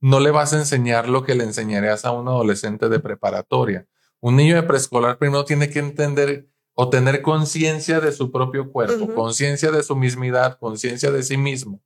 [0.00, 3.86] no le vas a enseñar lo que le enseñarías a un adolescente de preparatoria
[4.22, 9.12] un niño de preescolar primero tiene que entender o tener conciencia de su propio cuerpo,
[9.14, 11.82] conciencia de su mismidad, conciencia de sí mismo,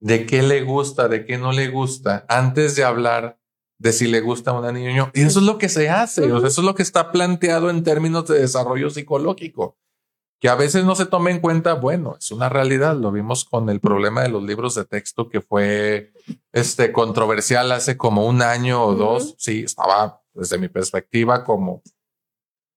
[0.00, 3.38] de qué le gusta, de qué no le gusta, antes de hablar
[3.78, 5.10] de si le gusta a una niña.
[5.14, 8.28] Y eso es lo que se hace, eso es lo que está planteado en términos
[8.28, 9.78] de desarrollo psicológico,
[10.38, 13.70] que a veces no se toma en cuenta, bueno, es una realidad, lo vimos con
[13.70, 16.12] el problema de los libros de texto que fue
[16.52, 21.82] este controversial hace como un año o dos, sí, estaba desde mi perspectiva como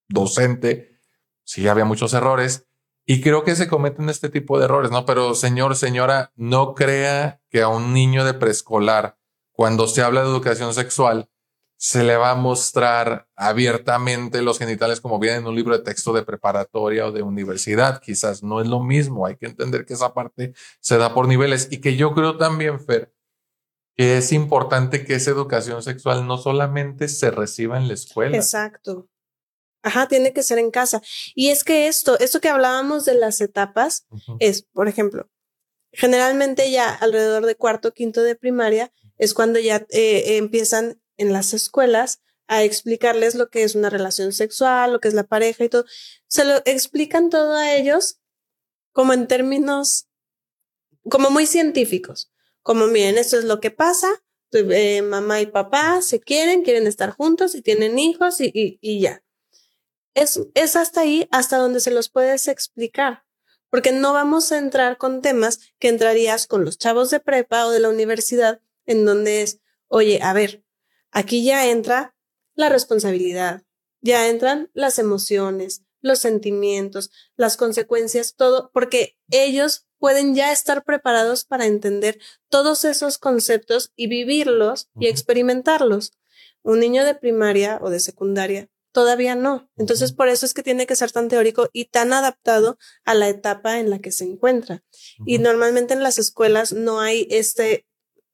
[0.08, 0.98] docente,
[1.44, 2.66] sí había muchos errores
[3.10, 5.06] y creo que se cometen este tipo de errores, ¿no?
[5.06, 9.16] Pero señor, señora, no crea que a un niño de preescolar,
[9.52, 11.30] cuando se habla de educación sexual,
[11.78, 16.12] se le va a mostrar abiertamente los genitales como viene en un libro de texto
[16.12, 18.02] de preparatoria o de universidad.
[18.02, 19.24] Quizás no es lo mismo.
[19.24, 22.80] Hay que entender que esa parte se da por niveles y que yo creo también,
[22.80, 23.14] Fer,
[23.98, 28.36] que es importante que esa educación sexual no solamente se reciba en la escuela.
[28.36, 29.08] Exacto.
[29.82, 31.02] Ajá, tiene que ser en casa.
[31.34, 34.06] Y es que esto, esto que hablábamos de las etapas,
[34.38, 35.28] es, por ejemplo,
[35.92, 41.52] generalmente ya alrededor de cuarto, quinto de primaria, es cuando ya eh, empiezan en las
[41.52, 45.68] escuelas a explicarles lo que es una relación sexual, lo que es la pareja y
[45.70, 45.86] todo.
[46.28, 48.20] Se lo explican todo a ellos
[48.92, 50.06] como en términos,
[51.02, 52.30] como muy científicos
[52.62, 54.08] como miren, esto es lo que pasa,
[54.52, 59.22] eh, mamá y papá se quieren, quieren estar juntos y tienen hijos y, y, ya.
[60.14, 63.24] Es, es hasta ahí, hasta donde se los puedes explicar,
[63.70, 67.70] porque no vamos a entrar con temas que entrarías con los chavos de prepa o
[67.70, 70.64] de la universidad, en donde es, oye, a ver,
[71.10, 72.16] aquí ya entra
[72.54, 73.62] la responsabilidad,
[74.00, 81.44] ya entran las emociones, los sentimientos, las consecuencias, todo, porque ellos pueden ya estar preparados
[81.44, 86.12] para entender todos esos conceptos y vivirlos y experimentarlos.
[86.62, 89.70] Un niño de primaria o de secundaria todavía no.
[89.76, 93.28] Entonces, por eso es que tiene que ser tan teórico y tan adaptado a la
[93.28, 94.82] etapa en la que se encuentra.
[95.24, 97.86] Y normalmente en las escuelas no hay este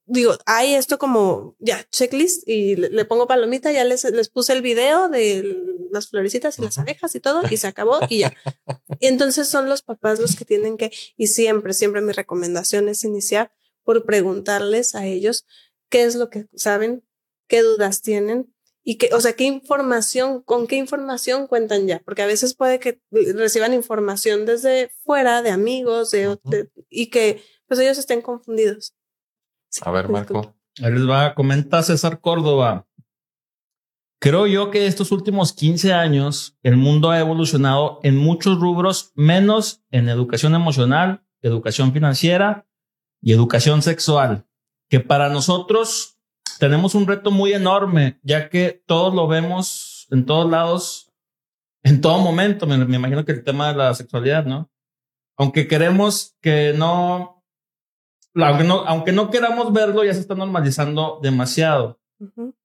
[0.05, 4.61] digo, hay esto como ya checklist y le, pongo palomita, ya les, les puse el
[4.61, 5.57] video de
[5.91, 8.33] las florecitas y las abejas y todo y se acabó y ya.
[8.99, 13.03] Y entonces son los papás los que tienen que, y siempre, siempre mi recomendación es
[13.03, 13.51] iniciar
[13.83, 15.45] por preguntarles a ellos
[15.89, 17.03] qué es lo que saben,
[17.47, 22.21] qué dudas tienen y qué, o sea, qué información, con qué información cuentan ya, porque
[22.21, 26.37] a veces puede que reciban información desde fuera de amigos de,
[26.89, 28.93] y que pues ellos estén confundidos.
[29.83, 30.55] A ver, Marco.
[30.81, 32.87] Ahí les va, comenta César Córdoba.
[34.19, 39.83] Creo yo que estos últimos 15 años el mundo ha evolucionado en muchos rubros, menos
[39.91, 42.67] en educación emocional, educación financiera
[43.21, 44.47] y educación sexual,
[44.89, 46.17] que para nosotros
[46.59, 51.11] tenemos un reto muy enorme, ya que todos lo vemos en todos lados,
[51.83, 52.65] en todo momento.
[52.65, 54.71] Me, imagino que el tema de la sexualidad, ¿no?
[55.37, 57.34] Aunque queremos que no,
[58.35, 61.99] aunque no, aunque no queramos verlo, ya se está normalizando demasiado.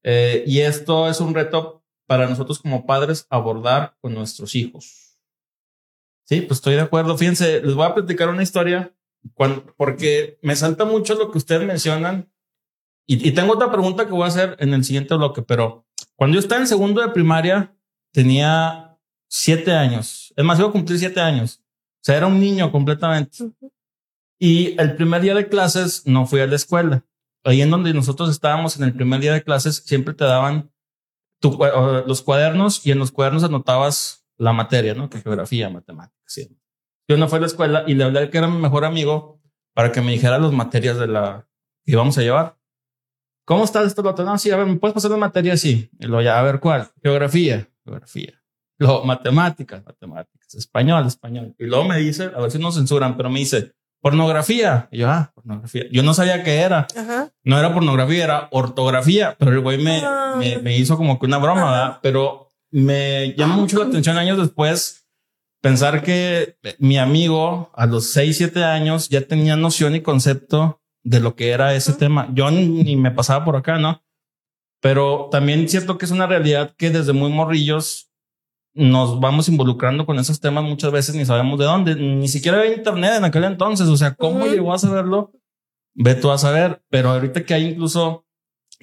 [0.03, 5.19] Eh, y esto es un reto para nosotros como padres abordar con nuestros hijos.
[6.25, 7.17] Sí, pues estoy de acuerdo.
[7.17, 8.95] Fíjense, les voy a platicar una historia
[9.77, 12.31] porque me salta mucho lo que ustedes mencionan.
[13.07, 16.41] Y, tengo otra pregunta que voy a hacer en el siguiente bloque, pero cuando yo
[16.41, 17.75] estaba en segundo de primaria,
[18.13, 18.97] tenía
[19.29, 20.33] siete años.
[20.37, 21.61] Es más, iba a cumplir siete años.
[21.61, 23.39] O sea, era un niño completamente.
[24.41, 27.05] Y el primer día de clases no fui a la escuela
[27.45, 30.73] ahí en donde nosotros estábamos en el primer día de clases, siempre te daban
[31.43, 35.09] los cuadernos y en los cuadernos anotabas la materia, ¿no?
[35.09, 36.49] Que geografía, matemáticas.
[37.09, 39.41] Yo no fui a la escuela y le hablé al que era mi mejor amigo
[39.75, 41.49] para que me dijera las materias de la
[41.85, 42.59] que íbamos a llevar.
[43.47, 44.03] ¿Cómo está esto?
[44.03, 45.57] No, sí, a ver, ¿me puedes pasar la materia?
[45.57, 45.91] Sí.
[45.99, 46.89] Y luego ya, a ver, ¿cuál?
[47.03, 48.41] Geografía, geografía.
[48.79, 50.55] Luego, matemáticas, matemáticas.
[50.55, 51.55] Español, español.
[51.59, 54.89] Y luego me dice, a ver si nos censuran, pero me dice, pornografía.
[54.91, 55.85] Y yo, ah, pornografía.
[55.91, 56.87] Yo no sabía qué era.
[57.45, 59.37] No era pornografía, era ortografía.
[59.39, 60.37] Pero el güey me, ah.
[60.63, 61.99] me, hizo como que una broma, ¿verdad?
[62.03, 65.09] Pero me llama mucho la atención años después
[65.61, 71.21] pensar que mi amigo a los 6, 7 años ya tenía noción y concepto de
[71.21, 72.29] lo que era ese tema.
[72.33, 74.03] Yo ni me pasaba por acá, ¿no?
[74.81, 78.10] Pero también siento que es una realidad que desde muy morrillos
[78.75, 82.77] nos vamos involucrando con esos temas muchas veces ni sabemos de dónde, ni siquiera había
[82.77, 85.33] internet en aquel entonces, o sea, ¿cómo llegó a saberlo?
[85.95, 88.25] Ve tú a saber, pero ahorita que hay incluso,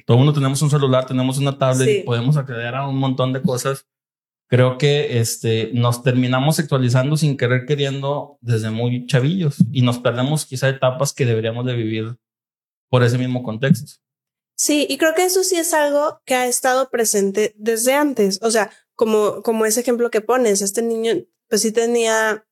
[0.06, 3.42] todo mundo tenemos un celular, tenemos una tablet y podemos acceder a un montón de
[3.42, 3.88] cosas,
[4.48, 10.46] creo que este, nos terminamos sexualizando sin querer queriendo desde muy chavillos y nos perdemos
[10.46, 12.18] quizá etapas que deberíamos de vivir
[12.90, 14.02] por ese mismo contexto.
[14.56, 18.40] Sí, y creo que eso sí es algo que ha estado presente desde antes.
[18.42, 21.14] O sea, como, como ese ejemplo que pones, este niño
[21.48, 22.46] pues sí tenía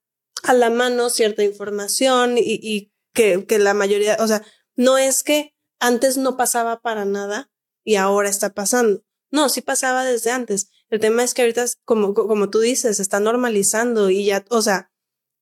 [0.44, 5.24] a la mano cierta información y, y que, que la mayoría, o sea, no es
[5.24, 7.52] que antes no pasaba para nada
[7.84, 9.04] y ahora está pasando.
[9.32, 10.70] No, sí pasaba desde antes.
[10.90, 14.92] El tema es que ahorita, como, como tú dices, está normalizando y ya, o sea,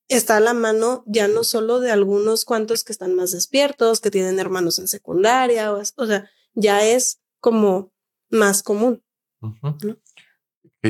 [0.08, 4.10] está a la mano ya no solo de algunos cuantos que están más despiertos, que
[4.10, 7.92] tienen hermanos en secundaria, o, o sea, ya es como
[8.30, 9.04] más común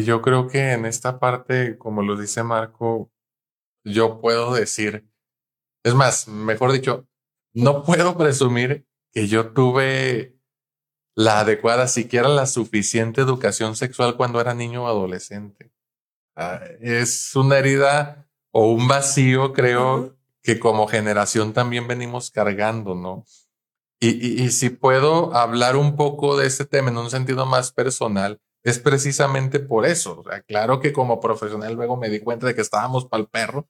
[0.02, 3.12] yo creo que en esta parte, como lo dice Marco,
[3.84, 5.06] yo puedo decir,
[5.84, 7.06] es más, mejor dicho,
[7.52, 10.36] no puedo presumir que yo tuve
[11.14, 15.70] la adecuada, siquiera la suficiente educación sexual cuando era niño o adolescente.
[16.34, 23.24] Ah, es una herida o un vacío, creo, que como generación también venimos cargando, ¿no?
[24.00, 28.40] Y, y, si puedo hablar un poco de este tema en un sentido más personal,
[28.64, 30.20] es precisamente por eso.
[30.20, 33.28] O sea, claro que como profesional luego me di cuenta de que estábamos para el
[33.28, 33.68] perro,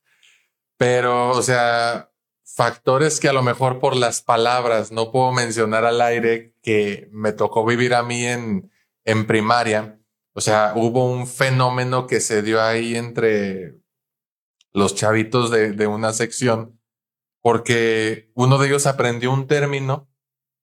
[0.78, 2.11] pero, o sea,
[2.44, 7.33] factores que a lo mejor por las palabras no puedo mencionar al aire que me
[7.33, 8.70] tocó vivir a mí en,
[9.04, 10.00] en primaria.
[10.33, 13.76] O sea, hubo un fenómeno que se dio ahí entre
[14.72, 16.80] los chavitos de, de una sección,
[17.40, 20.09] porque uno de ellos aprendió un término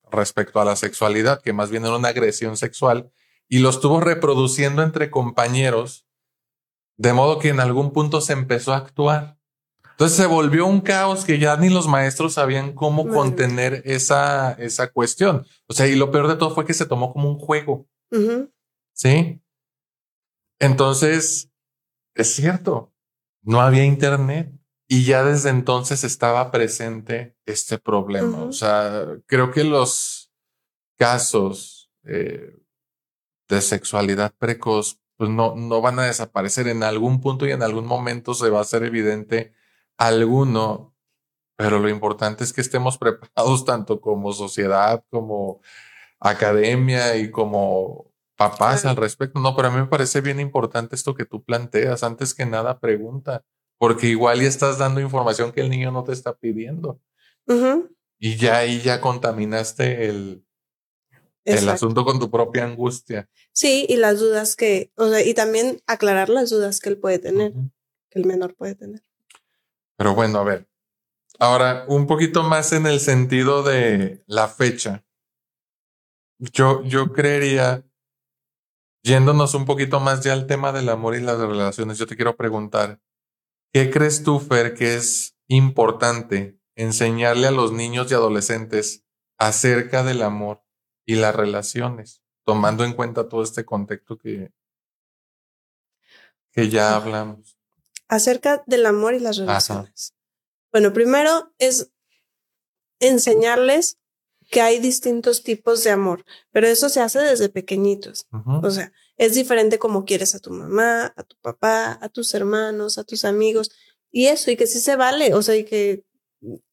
[0.09, 3.11] respecto a la sexualidad, que más bien era una agresión sexual,
[3.51, 6.07] y lo estuvo reproduciendo entre compañeros,
[6.97, 9.37] de modo que en algún punto se empezó a actuar.
[9.89, 14.89] Entonces se volvió un caos que ya ni los maestros sabían cómo contener esa, esa
[14.93, 15.45] cuestión.
[15.67, 17.89] O sea, y lo peor de todo fue que se tomó como un juego.
[18.93, 19.41] Sí.
[20.57, 21.51] Entonces,
[22.15, 22.93] es cierto,
[23.43, 24.49] no había internet
[24.87, 28.43] y ya desde entonces estaba presente este problema.
[28.43, 30.31] O sea, creo que los
[30.97, 32.60] casos eh,
[33.51, 37.85] de sexualidad precoz, pues no, no van a desaparecer en algún punto y en algún
[37.85, 39.53] momento se va a hacer evidente
[39.97, 40.95] alguno,
[41.55, 45.61] pero lo importante es que estemos preparados tanto como sociedad, como
[46.19, 49.39] academia y como papás al respecto.
[49.39, 52.03] No, pero a mí me parece bien importante esto que tú planteas.
[52.03, 53.43] Antes que nada, pregunta,
[53.77, 56.99] porque igual ya estás dando información que el niño no te está pidiendo.
[58.17, 60.45] Y ya ahí ya contaminaste el,
[61.45, 63.29] el asunto con tu propia angustia.
[63.51, 67.19] Sí, y las dudas que, o sea, y también aclarar las dudas que él puede
[67.19, 67.53] tener,
[68.09, 69.01] que el menor puede tener.
[69.97, 70.67] Pero bueno, a ver.
[71.39, 75.03] Ahora, un poquito más en el sentido de la fecha.
[76.37, 77.83] Yo, yo creería,
[79.03, 82.35] yéndonos un poquito más ya al tema del amor y las relaciones, yo te quiero
[82.35, 82.99] preguntar,
[83.73, 89.05] ¿qué crees tú, Fer, que es importante enseñarle a los niños y adolescentes
[89.37, 90.60] acerca del amor
[91.05, 94.51] y las relaciones, tomando en cuenta todo este contexto que,
[96.51, 97.57] que ya hablamos?
[98.07, 100.13] Acerca del amor y las relaciones.
[100.71, 101.91] Bueno, primero es
[102.99, 103.97] enseñarles
[104.49, 108.27] que hay distintos tipos de amor, pero eso se hace desde pequeñitos.
[108.61, 112.97] O sea, es diferente como quieres a tu mamá, a tu papá, a tus hermanos,
[112.97, 113.71] a tus amigos.
[114.11, 116.03] Y eso, y que sí se vale, o sea, y que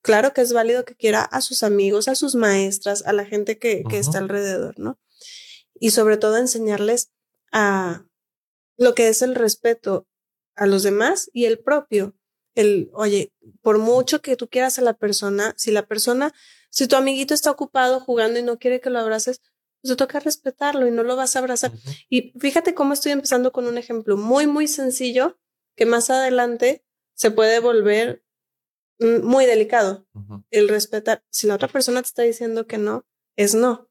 [0.03, 3.59] claro que es válido que quiera a sus amigos, a sus maestras, a la gente
[3.59, 4.99] que, que está alrededor, ¿no?
[5.81, 7.11] Y sobre todo enseñarles
[7.53, 8.05] a
[8.77, 10.07] lo que es el respeto
[10.57, 12.15] a los demás y el propio.
[12.55, 16.33] El, oye, por mucho que tú quieras a la persona, si la persona
[16.71, 19.41] si tu amiguito está ocupado jugando y no quiere que lo abraces,
[19.81, 21.73] pues te toca respetarlo y no lo vas a abrazar.
[22.09, 25.39] Y fíjate cómo estoy empezando con un ejemplo muy, muy sencillo
[25.77, 28.25] que más adelante se puede volver
[28.99, 30.07] muy delicado.
[30.51, 31.23] El respetar.
[31.31, 33.05] Si la otra persona te está diciendo que no,
[33.37, 33.89] es no.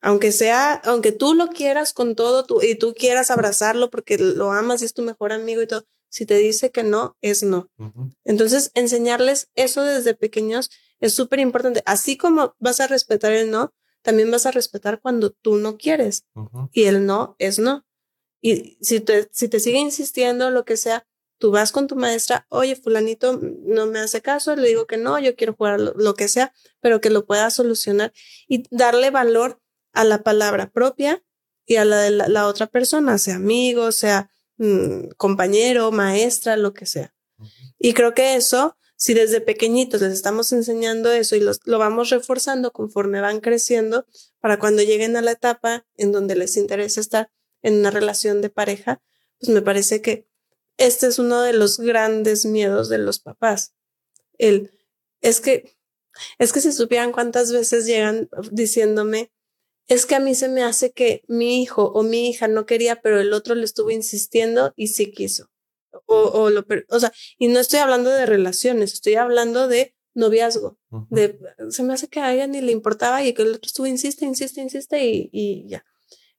[0.00, 4.52] Aunque sea, aunque tú lo quieras con todo tú, y tú quieras abrazarlo porque lo
[4.52, 7.68] amas y es tu mejor amigo y todo, si te dice que no, es no.
[8.24, 10.70] Entonces, enseñarles eso desde pequeños
[11.00, 11.82] es súper importante.
[11.86, 13.72] Así como vas a respetar el no,
[14.02, 16.26] también vas a respetar cuando tú no quieres.
[16.72, 17.84] Y el no es no.
[18.40, 21.06] Y si te, si te sigue insistiendo, lo que sea,
[21.38, 25.18] tú vas con tu maestra, oye, fulanito no me hace caso, le digo que no,
[25.18, 28.12] yo quiero jugar lo, que sea, pero que lo pueda solucionar
[28.48, 29.60] y darle valor
[29.92, 31.22] a la palabra propia
[31.66, 36.86] y a la de la, otra persona, sea amigo, sea mm, compañero, maestra, lo que
[36.86, 37.14] sea.
[37.78, 42.72] Y creo que eso si desde pequeñitos les estamos enseñando eso y lo vamos reforzando
[42.72, 44.06] conforme van creciendo,
[44.40, 47.30] para cuando lleguen a la etapa en donde les interesa estar
[47.62, 49.02] en una relación de pareja,
[49.38, 50.26] pues me parece que
[50.76, 53.74] este es uno de los grandes miedos de los papás.
[54.38, 54.70] El,
[55.20, 55.76] es que,
[56.38, 59.32] es que si supieran cuántas veces llegan diciéndome,
[59.88, 63.00] es que a mí se me hace que mi hijo o mi hija no quería,
[63.00, 65.50] pero el otro le estuvo insistiendo y sí quiso
[66.06, 70.78] o, o, lo, o sea, y no estoy hablando de relaciones, estoy hablando de noviazgo,
[71.10, 71.38] de,
[71.70, 74.24] se me hace que a ella ni le importaba y que el otro estuvo, insiste,
[74.24, 75.84] insiste, insiste y, y ya.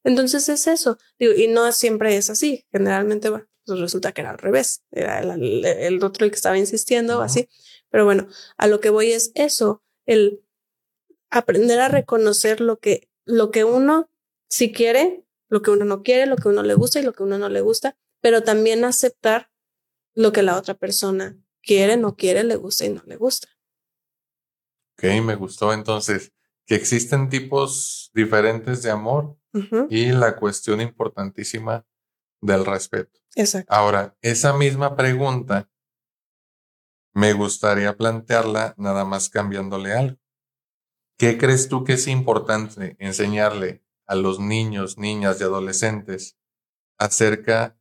[0.03, 4.31] Entonces es eso, digo, y no siempre es así, generalmente, bueno, pues resulta que era
[4.31, 7.49] al revés, era el, el otro el que estaba insistiendo así,
[7.89, 10.41] pero bueno, a lo que voy es eso, el
[11.29, 14.09] aprender a reconocer lo que, lo que uno
[14.49, 17.23] si quiere, lo que uno no quiere, lo que uno le gusta y lo que
[17.23, 19.51] uno no le gusta, pero también aceptar
[20.15, 23.49] lo que la otra persona quiere, no quiere, le gusta y no le gusta.
[24.93, 25.73] Ok, me gustó.
[25.73, 26.31] Entonces
[26.67, 29.37] que existen tipos diferentes de amor
[29.89, 31.85] y la cuestión importantísima
[32.41, 33.19] del respeto.
[33.35, 33.73] Exacto.
[33.73, 35.69] Ahora, esa misma pregunta
[37.13, 40.17] me gustaría plantearla nada más cambiándole algo.
[41.17, 46.37] ¿Qué crees tú que es importante enseñarle a los niños, niñas y adolescentes
[46.97, 47.77] acerca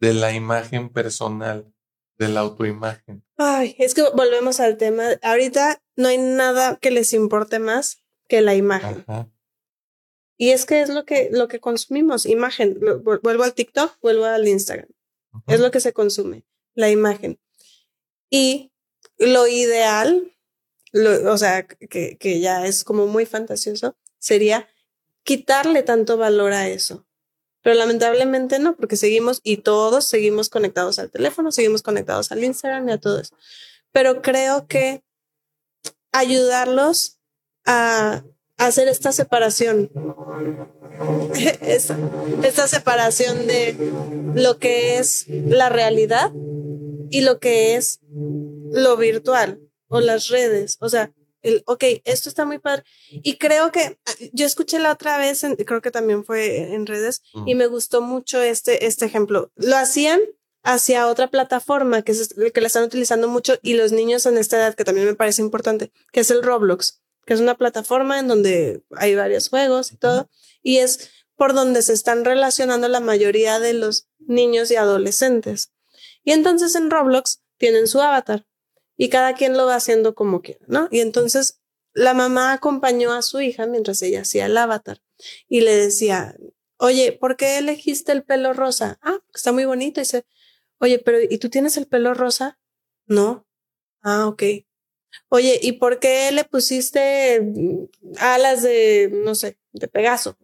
[0.00, 1.72] de la imagen personal,
[2.18, 3.24] de la autoimagen.
[3.36, 5.04] Ay, es que volvemos al tema.
[5.22, 9.04] Ahorita no hay nada que les importe más que la imagen.
[10.36, 12.78] Y es que es lo que, lo que consumimos, imagen.
[13.22, 14.88] Vuelvo al TikTok, vuelvo al Instagram.
[15.46, 17.38] Es lo que se consume, la imagen.
[18.30, 18.72] Y
[19.18, 20.32] lo ideal,
[21.26, 24.68] o sea, que, que ya es como muy fantasioso, sería
[25.22, 27.06] quitarle tanto valor a eso.
[27.62, 32.88] Pero lamentablemente no, porque seguimos y todos seguimos conectados al teléfono, seguimos conectados al Instagram
[32.88, 33.36] y a todo eso.
[33.90, 35.02] Pero creo que
[36.12, 37.18] ayudarlos
[37.64, 38.22] a,
[38.56, 39.90] hacer esta separación,
[41.60, 41.98] esta,
[42.42, 43.76] esta separación de
[44.34, 46.32] lo que es la realidad
[47.10, 48.00] y lo que es
[48.70, 50.76] lo virtual o las redes.
[50.80, 52.84] O sea, el, ok, esto está muy padre.
[53.10, 57.22] Y creo que ah, yo escuché la otra vez, creo que también fue en redes,
[57.46, 59.52] y me gustó mucho este, este ejemplo.
[59.54, 60.20] Lo hacían
[60.62, 64.56] hacia otra plataforma que, es, que la están utilizando mucho y los niños en esta
[64.56, 68.28] edad, que también me parece importante, que es el Roblox, que es una plataforma en
[68.28, 70.30] donde hay varios juegos y todo,
[70.62, 75.72] y es por donde se están relacionando la mayoría de los niños y adolescentes.
[76.24, 78.46] Y entonces en Roblox tienen su avatar
[78.96, 80.88] y cada quien lo va haciendo como quiera, ¿no?
[80.90, 81.60] Y entonces
[81.92, 85.02] la mamá acompañó a su hija mientras ella hacía el avatar
[85.48, 86.36] y le decía,
[86.78, 88.98] oye, ¿por qué elegiste el pelo rosa?
[89.02, 90.00] Ah, está muy bonito.
[90.00, 90.26] Y dice,
[90.78, 92.58] oye, pero ¿y tú tienes el pelo rosa?
[93.06, 93.46] No.
[94.02, 94.42] Ah, ok.
[95.28, 97.42] Oye, ¿y por qué le pusiste
[98.18, 100.36] alas de, no sé, de Pegaso.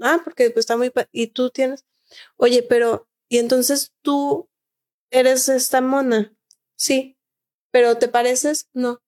[0.00, 0.92] Ah, porque pues, está muy...
[1.12, 1.84] Y tú tienes...
[2.36, 3.08] Oye, pero...
[3.28, 4.48] Y entonces tú
[5.10, 6.34] eres esta mona.
[6.76, 7.18] Sí.
[7.70, 8.68] Pero ¿te pareces?
[8.72, 9.02] No.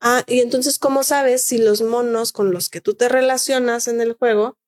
[0.00, 4.00] Ah, y entonces, ¿cómo sabes si los monos con los que tú te relacionas en
[4.00, 4.58] el juego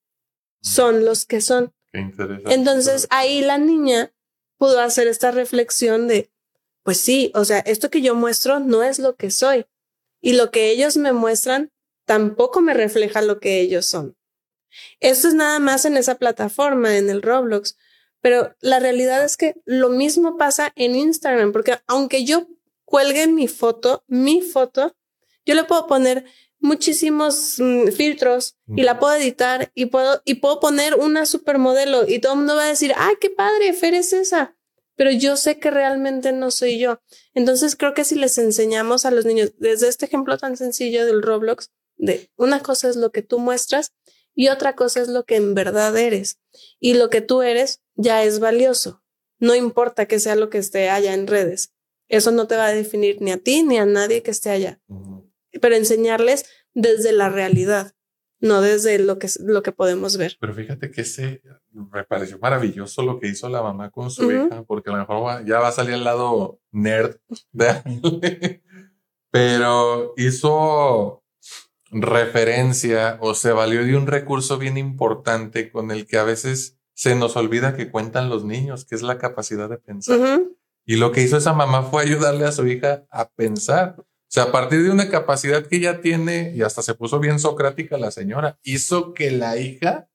[0.60, 1.72] son los que son?
[1.92, 2.52] Qué interesante.
[2.52, 4.12] Entonces, ahí la niña
[4.58, 6.30] pudo hacer esta reflexión de,
[6.82, 9.66] pues sí, o sea, esto que yo muestro no es lo que soy.
[10.20, 11.70] Y lo que ellos me muestran
[12.04, 14.16] tampoco me refleja lo que ellos son.
[15.00, 17.76] Esto es nada más en esa plataforma, en el Roblox.
[18.20, 22.46] Pero la realidad es que lo mismo pasa en Instagram, porque aunque yo
[22.84, 24.94] cuelgue mi foto, mi foto,
[25.44, 26.24] yo le puedo poner
[26.60, 32.20] muchísimos mm, filtros y la puedo editar y puedo, y puedo poner una supermodelo y
[32.20, 34.56] todo el mundo va a decir, ay, qué padre, Fer es esa.
[35.02, 37.00] Pero yo sé que realmente no soy yo.
[37.34, 41.22] Entonces creo que si les enseñamos a los niños desde este ejemplo tan sencillo del
[41.22, 43.92] Roblox, de una cosa es lo que tú muestras
[44.32, 46.38] y otra cosa es lo que en verdad eres.
[46.78, 49.02] Y lo que tú eres ya es valioso.
[49.40, 51.72] No importa que sea lo que esté allá en redes.
[52.08, 54.80] Eso no te va a definir ni a ti ni a nadie que esté allá
[55.60, 57.94] pero enseñarles desde la realidad,
[58.40, 60.36] no desde lo que, lo que podemos ver.
[60.40, 61.42] Pero fíjate que ese
[61.72, 65.44] me pareció maravilloso lo que hizo la mamá con su hija, porque a lo mejor
[65.44, 67.16] ya va a salir el lado nerd
[67.52, 68.60] de
[69.30, 71.24] pero hizo
[71.90, 77.14] referencia o se valió de un recurso bien importante con el que a veces se
[77.14, 80.42] nos olvida que cuentan los niños, que es la capacidad de pensar.
[80.84, 83.96] Y lo que hizo esa mamá fue ayudarle a su hija a pensar.
[83.98, 87.38] O sea, a partir de una capacidad que ella tiene, y hasta se puso bien
[87.38, 90.08] socrática la señora, hizo que la hija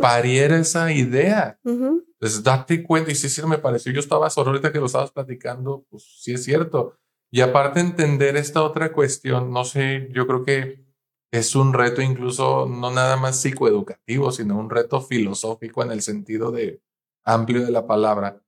[0.00, 1.58] pariera esa idea.
[1.64, 5.10] Entonces, date cuenta, y sí, sí, me pareció, yo estaba solo ahorita que lo estabas
[5.10, 6.98] platicando, pues sí es cierto.
[7.30, 10.86] Y aparte entender esta otra cuestión, no sé, yo creo que
[11.32, 16.50] es un reto incluso no nada más psicoeducativo, sino un reto filosófico en el sentido
[16.50, 16.80] de
[17.24, 18.42] amplio de la palabra.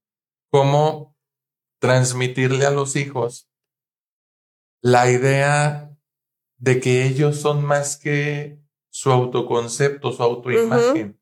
[0.50, 1.16] Cómo
[1.80, 3.50] transmitirle a los hijos
[4.80, 5.96] la idea
[6.56, 8.60] de que ellos son más que
[8.98, 11.16] su autoconcepto, su autoimagen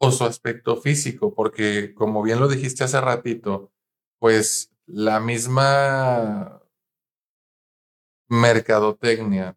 [0.00, 3.70] o su aspecto físico, porque como bien lo dijiste hace ratito,
[4.18, 6.60] pues la misma
[8.26, 9.56] mercadotecnia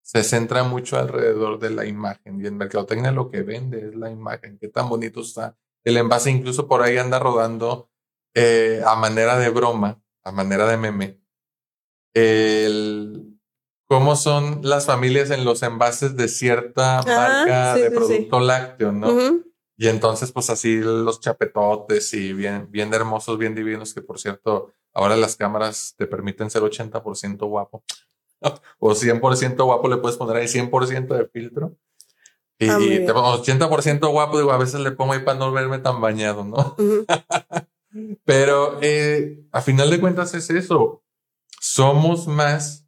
[0.00, 4.10] se centra mucho alrededor de la imagen y en mercadotecnia lo que vende es la
[4.10, 5.58] imagen, qué tan bonito está.
[5.84, 7.90] El envase incluso por ahí anda rodando
[8.32, 11.20] eh, a manera de broma, a manera de meme,
[12.14, 13.31] el
[13.92, 19.42] cómo son las familias en los envases de cierta marca de producto lácteo, ¿no?
[19.76, 24.72] Y entonces, pues así los chapetotes y bien, bien hermosos, bien divinos, que por cierto,
[24.94, 27.84] ahora las cámaras te permiten ser 80% guapo.
[28.78, 31.76] o 100% guapo, le puedes poner ahí 100% de filtro.
[32.58, 35.80] Y ah, te pongo 80% guapo, digo, a veces le pongo ahí para no verme
[35.80, 36.76] tan bañado, ¿no?
[38.24, 41.02] Pero eh, a final de cuentas es eso
[41.62, 42.81] somos más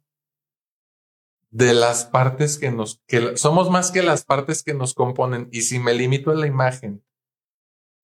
[1.55, 5.47] de las partes que nos, que somos más que las partes que nos componen.
[5.53, 7.01] Y si me limito a la imagen,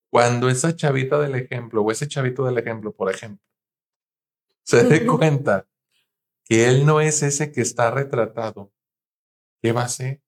[0.09, 3.45] cuando esa chavita del ejemplo o ese chavito del ejemplo, por ejemplo,
[4.63, 5.67] se dé cuenta
[6.45, 8.71] que él no es ese que está retratado,
[9.61, 10.21] ¿qué va a ser?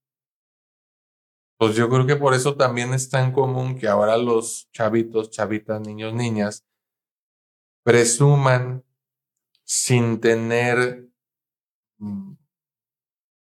[1.57, 5.79] Pues yo creo que por eso también es tan común que ahora los chavitos, chavitas,
[5.79, 6.65] niños, niñas,
[7.83, 8.83] presuman
[9.63, 11.07] sin tener,
[11.99, 12.33] mm,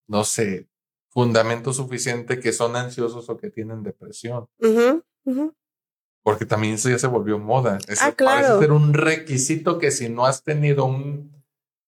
[0.06, 0.68] no sé,
[1.08, 4.48] fundamento suficiente que son ansiosos o que tienen depresión.
[6.22, 7.78] Porque también eso ya se volvió moda.
[7.88, 11.32] Eso ah, parece ser un requisito que si no has tenido un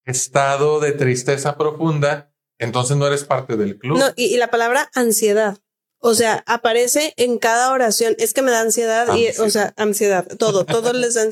[0.05, 3.99] estado de tristeza profunda, entonces no eres parte del club.
[3.99, 5.59] No, y, la palabra ansiedad.
[5.99, 8.15] O sea, aparece en cada oración.
[8.19, 11.27] Es que me da ansiedad, y, o sea, ansiedad, todo, todo les da.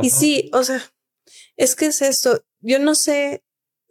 [0.00, 0.80] Y sí, o sea,
[1.56, 3.42] es que es esto, yo no sé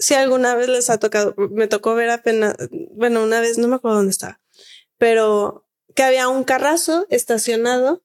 [0.02, 2.56] si alguna vez les ha tocado, me tocó ver apenas,
[2.91, 4.41] bueno, una vez, no me acuerdo dónde estaba,
[4.97, 8.04] pero que había un carrazo estacionado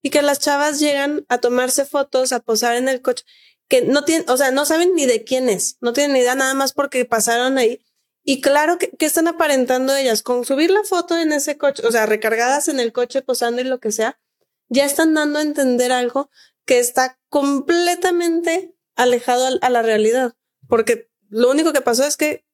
[0.00, 3.24] y que las chavas llegan a tomarse fotos, a posar en el coche,
[3.68, 6.36] que no tienen, o sea, no saben ni de quién es, no tienen ni idea
[6.36, 7.84] nada más porque pasaron ahí.
[8.22, 11.90] Y claro que, que están aparentando ellas con subir la foto en ese coche, o
[11.90, 14.20] sea, recargadas en el coche, posando y lo que sea,
[14.68, 16.30] ya están dando a entender algo
[16.64, 20.34] que está completamente alejado a la realidad,
[20.68, 22.44] porque lo único que pasó es que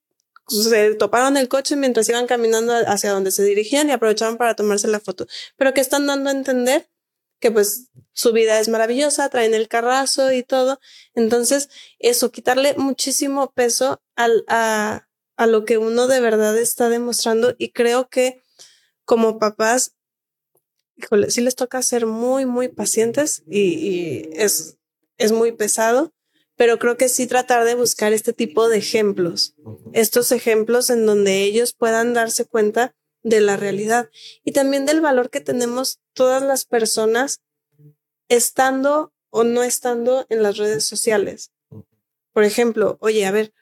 [0.49, 4.89] se toparon el coche mientras iban caminando hacia donde se dirigían y aprovecharon para tomarse
[4.89, 6.89] la foto, pero que están dando a entender
[7.41, 10.79] que pues su vida es maravillosa, traen el carrazo y todo.
[11.15, 17.55] Entonces, eso, quitarle muchísimo peso al, a, a lo que uno de verdad está demostrando.
[17.57, 18.43] Y creo que
[19.07, 19.97] como papás,
[20.97, 24.77] híjole, sí les toca ser muy, muy pacientes y, y es,
[25.17, 26.13] es muy pesado,
[26.61, 29.55] pero creo que sí tratar de buscar este tipo de ejemplos,
[29.95, 34.11] estos ejemplos en donde ellos puedan darse cuenta de la realidad
[34.45, 37.41] y también del valor que tenemos todas las personas
[38.29, 41.51] estando o no estando en las redes sociales.
[42.35, 43.55] Por ejemplo, oye, a ver,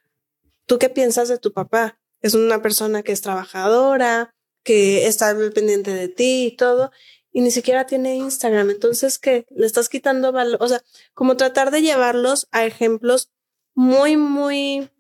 [0.67, 2.01] ¿tú qué piensas de tu papá?
[2.21, 4.35] Es una persona que es trabajadora,
[4.65, 6.91] que está pendiente de ti y todo,
[7.33, 8.71] y ni siquiera tiene Instagram.
[8.71, 9.47] Entonces, ¿qué?
[9.51, 10.63] Le estás quitando valor.
[10.63, 10.83] O sea,
[11.15, 13.31] como tratar de llevarlos a ejemplos
[13.75, 14.91] muy, muy,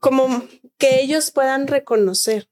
[0.00, 0.46] como
[0.78, 2.48] que ellos puedan reconocer.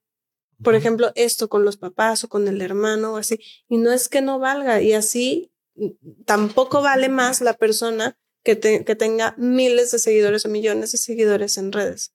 [0.63, 3.41] Por ejemplo, esto con los papás o con el hermano o así.
[3.69, 4.81] Y no es que no valga.
[4.81, 5.53] Y así
[6.27, 11.57] tampoco vale más la persona que, que tenga miles de seguidores o millones de seguidores
[11.59, 12.15] en redes.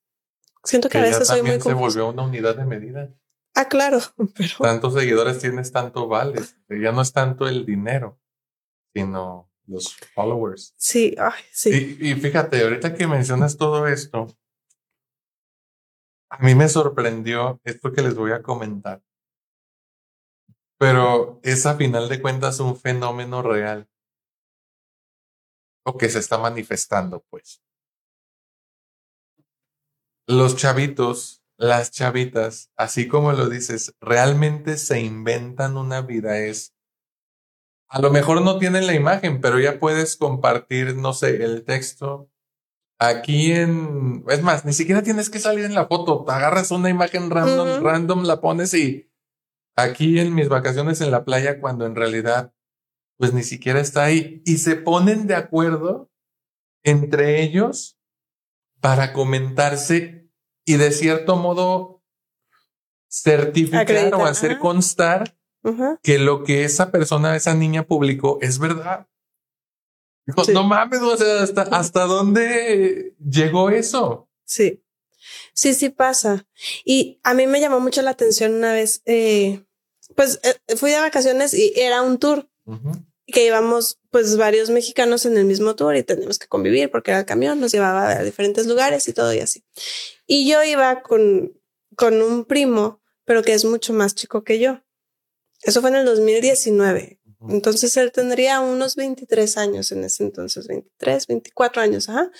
[0.66, 3.14] Siento que, a veces soy muy se volvió una unidad de medida.
[3.56, 3.98] Ah, claro.
[4.36, 4.54] Pero...
[4.60, 6.56] Tantos seguidores tienes, tanto vales.
[6.68, 8.20] Ya no es tanto el dinero,
[8.94, 10.74] sino los followers.
[10.76, 11.96] Sí, ay, sí.
[12.00, 14.26] Y, y, fíjate, ahorita que mencionas todo esto,
[16.30, 19.02] a mí me sorprendió esto que les voy a comentar.
[20.78, 23.88] Pero es a final de cuentas un fenómeno real.
[25.82, 27.62] O que se está manifestando, pues.
[30.26, 36.38] Los chavitos las chavitas, así como lo dices, realmente se inventan una vida.
[36.38, 36.74] Es,
[37.88, 42.30] a lo mejor no tienen la imagen, pero ya puedes compartir, no sé, el texto.
[42.98, 47.30] Aquí en, es más, ni siquiera tienes que salir en la foto, agarras una imagen
[47.30, 49.10] random, random, la pones y
[49.76, 52.54] aquí en mis vacaciones en la playa, cuando en realidad,
[53.18, 56.10] pues ni siquiera está ahí, y se ponen de acuerdo
[56.84, 57.98] entre ellos
[58.80, 60.25] para comentarse
[60.66, 62.02] y de cierto modo
[63.08, 65.38] certificar o hacer constar
[66.02, 69.08] que lo que esa persona, esa niña publicó es verdad.
[70.52, 74.28] No mames, o sea, hasta, hasta dónde llegó eso.
[74.44, 74.82] Sí,
[75.54, 76.46] sí, sí pasa.
[76.84, 79.64] Y a mí me llamó mucho la atención una vez, eh,
[80.16, 82.48] pues eh, fui de vacaciones y era un tour
[83.26, 87.20] que íbamos pues varios mexicanos en el mismo tour y teníamos que convivir porque era
[87.20, 89.64] el camión, nos llevaba a diferentes lugares y todo y así.
[90.26, 91.60] Y yo iba con,
[91.96, 94.82] con un primo, pero que es mucho más chico que yo.
[95.62, 97.20] Eso fue en el 2019.
[97.48, 102.08] Entonces él tendría unos 23 años en ese entonces, 23, 24 años.
[102.08, 102.30] Ajá.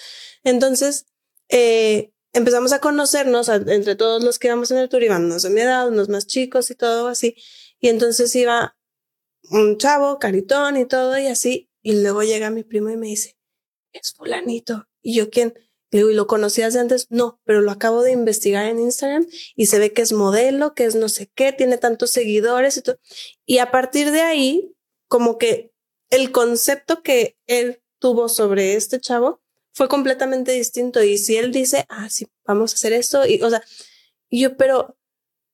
[0.43, 1.07] Entonces
[1.49, 5.51] eh, empezamos a conocernos entre todos los que íbamos en el tour, iban unos de
[5.51, 7.37] mi edad, unos más chicos y todo así.
[7.81, 8.77] Y entonces iba
[9.51, 11.71] un chavo, caritón y todo y así.
[11.83, 13.39] Y luego llega mi primo y me dice,
[13.93, 14.89] es fulanito.
[15.03, 15.55] Y yo, ¿quién?
[15.91, 17.07] Le digo, ¿y lo conocías de antes?
[17.11, 20.85] No, pero lo acabo de investigar en Instagram y se ve que es modelo, que
[20.85, 22.99] es no sé qué, tiene tantos seguidores y todo.
[23.45, 24.75] Y a partir de ahí,
[25.09, 25.73] como que
[26.11, 29.41] el concepto que él tuvo sobre este chavo
[29.73, 31.03] fue completamente distinto.
[31.03, 33.63] Y si él dice, ah, sí, vamos a hacer esto, y o sea,
[34.31, 34.97] yo, pero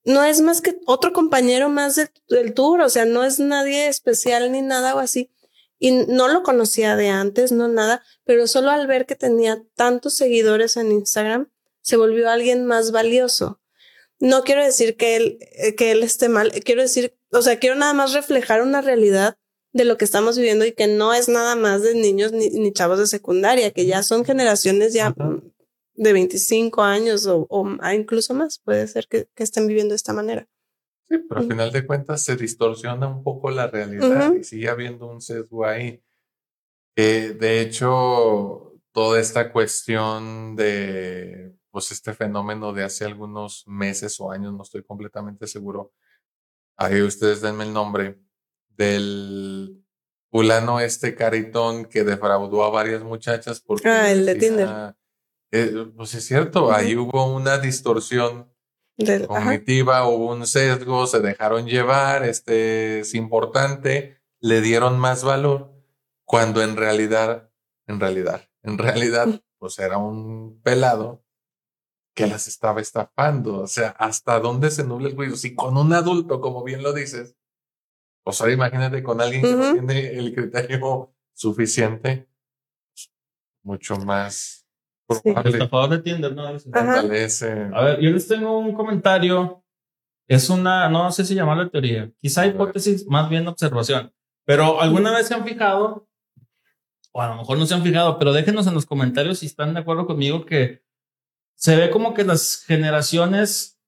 [0.05, 1.97] no es más que otro compañero más
[2.29, 5.31] del tour, o sea, no es nadie especial ni nada o así.
[5.85, 10.15] Y no lo conocía de antes, no nada, pero solo al ver que tenía tantos
[10.15, 13.61] seguidores en Instagram, se volvió alguien más valioso.
[14.21, 17.75] No quiero decir que él, eh, que él esté mal, quiero decir, o sea, quiero
[17.75, 19.37] nada más reflejar una realidad
[19.73, 23.01] de lo que estamos viviendo y que no es nada más de niños ni, chavos
[23.01, 25.13] de secundaria, que ya son generaciones ya
[25.95, 30.49] de 25 años o, incluso más, puede ser que, que estén viviendo de esta manera.
[31.09, 35.07] Sí, pero al final de cuentas se distorsiona un poco la realidad y sigue habiendo
[35.07, 36.03] un sesgo ahí.
[36.97, 44.53] de hecho, toda esta cuestión de, pues este fenómeno de hace algunos meses o años,
[44.53, 45.93] no estoy completamente seguro,
[46.77, 48.21] ahí ustedes denme el nombre,
[48.69, 49.83] del
[50.31, 53.89] fulano este caritón que defraudó a varias muchachas porque...
[53.89, 54.95] Ah, el de Tinder.
[55.51, 58.52] Eh, pues es cierto, ahí hubo una distorsión
[59.27, 65.73] cognitiva, hubo un sesgo, se dejaron llevar, este es importante, le dieron más valor,
[66.25, 67.51] cuando en realidad,
[67.87, 71.25] en realidad, en realidad, pues era un pelado
[72.15, 73.61] que las estaba estafando.
[73.61, 75.37] O sea, ¿hasta dónde se nubla el juicio?
[75.37, 77.37] Si con un adulto, como bien lo dices,
[78.25, 82.29] pues ahora imagínate con alguien que no tiene el criterio suficiente,
[83.63, 84.62] mucho más
[85.45, 86.47] Estafador de Tinder, ¿no?
[87.75, 89.63] A ver, yo les tengo un comentario.
[90.29, 94.13] Es una, no sé si llamarlo teoría, quizá hipótesis, más bien observación.
[94.45, 96.09] Pero alguna vez se han fijado,
[97.13, 99.75] o a lo mejor no se han fijado, pero déjenos en los comentarios si están
[99.75, 100.83] de acuerdo conmigo que
[101.55, 103.79] se ve como que las generaciones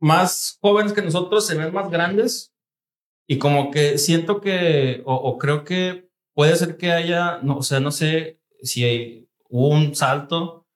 [0.00, 2.54] más jóvenes que nosotros se ven más grandes
[3.26, 7.80] y como que siento que, o, creo que puede ser que haya, no, o sea,
[7.80, 10.66] no sé si hay, hubo un salto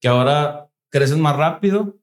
[0.00, 1.96] que ahora crecen más rápido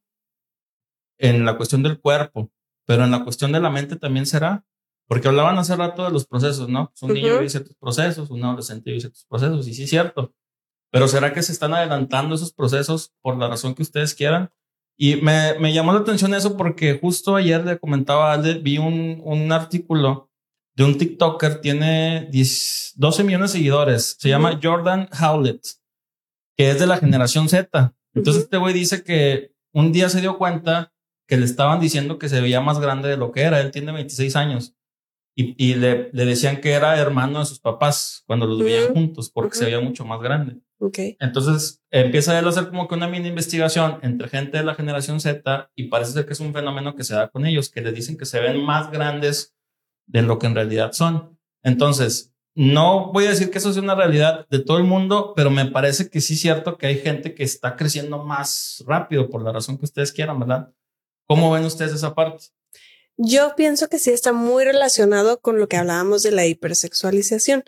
[1.17, 2.51] en la cuestión del cuerpo,
[2.85, 4.65] pero en la cuestión de la mente también será,
[5.07, 6.91] porque hablaban hace rato de los procesos, ¿no?
[7.01, 10.33] Un niño vive ciertos procesos, un adolescente vive ciertos procesos, y sí es cierto,
[10.91, 14.51] pero ¿será que se están adelantando esos procesos por la razón que ustedes quieran?
[14.95, 19.19] Y me, me llamó la atención eso porque justo ayer le comentaba a vi un,
[19.23, 20.29] un artículo
[20.75, 25.65] de un TikToker, tiene 12 millones de seguidores, se llama Jordan Howlett,
[26.57, 27.95] que es de la generación Z.
[28.13, 30.93] Entonces este güey dice que un día se dio cuenta
[31.27, 33.91] que le estaban diciendo que se veía más grande de lo que era, él tiene
[33.91, 34.75] 26 años.
[35.35, 39.31] Y, y le, le, decían que era hermano de sus papás cuando los veían juntos
[39.31, 40.61] porque se veía mucho más grande.
[41.19, 45.19] Entonces empieza él a hacer como que una mini investigación entre gente de la generación
[45.19, 47.93] Z y parece ser que es un fenómeno que se da con ellos, que le
[47.93, 49.55] dicen que se ven más grandes
[50.05, 51.39] de lo que en realidad son.
[51.63, 55.49] Entonces, no voy a decir que eso es una realidad de todo el mundo, pero
[55.49, 59.43] me parece que sí es cierto que hay gente que está creciendo más rápido por
[59.43, 60.71] la razón que ustedes quieran, ¿verdad?
[61.25, 62.45] ¿Cómo ven ustedes esa parte?
[63.17, 67.63] Yo pienso que sí está muy relacionado con lo que hablábamos de la hipersexualización.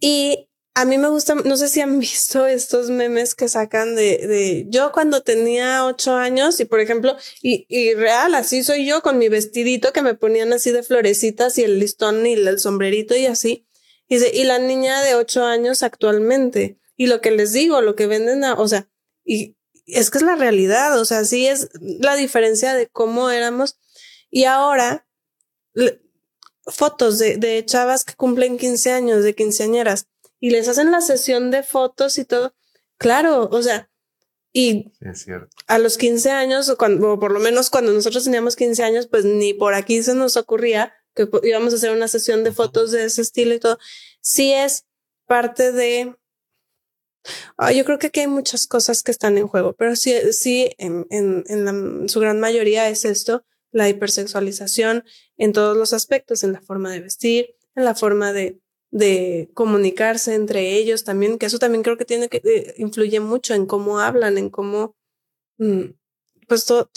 [0.00, 4.26] Y a mí me gusta, no sé si han visto estos memes que sacan de,
[4.26, 9.02] de yo cuando tenía ocho años y por ejemplo, y, y real, así soy yo
[9.02, 13.14] con mi vestidito que me ponían así de florecitas y el listón y el sombrerito
[13.14, 13.66] y así.
[14.12, 16.78] Y, y la niña de ocho años actualmente.
[16.96, 18.88] Y lo que les digo, lo que venden, o sea,
[19.24, 19.56] y
[19.86, 23.78] es que es la realidad, o sea, sí es la diferencia de cómo éramos.
[24.30, 25.06] Y ahora,
[26.66, 30.08] fotos de, de chavas que cumplen 15 años, de quinceañeras
[30.42, 32.52] y les hacen la sesión de fotos y todo.
[32.98, 33.90] Claro, o sea,
[34.52, 34.92] y
[35.66, 39.24] a los 15 años, o, cuando, por lo menos cuando nosotros teníamos 15 años, pues
[39.24, 43.04] ni por aquí se nos ocurría que íbamos a hacer una sesión de fotos de
[43.04, 43.78] ese estilo y todo.
[44.20, 44.86] Sí es
[45.26, 46.16] parte de...
[47.56, 50.72] Ah, yo creo que aquí hay muchas cosas que están en juego, pero sí, sí,
[50.78, 55.04] en, en, en su gran mayoría es esto, la hipersexualización
[55.36, 58.60] en todos los aspectos, en la forma de vestir, en la forma de,
[58.92, 63.54] de comunicarse entre ellos también, que eso también creo que tiene que eh, influye mucho
[63.54, 64.94] en cómo hablan, en cómo,
[65.58, 65.84] mm,
[66.46, 66.90] pues todo,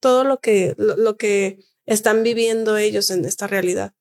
[0.00, 3.94] todo lo que, lo, que están viviendo ellos en esta realidad.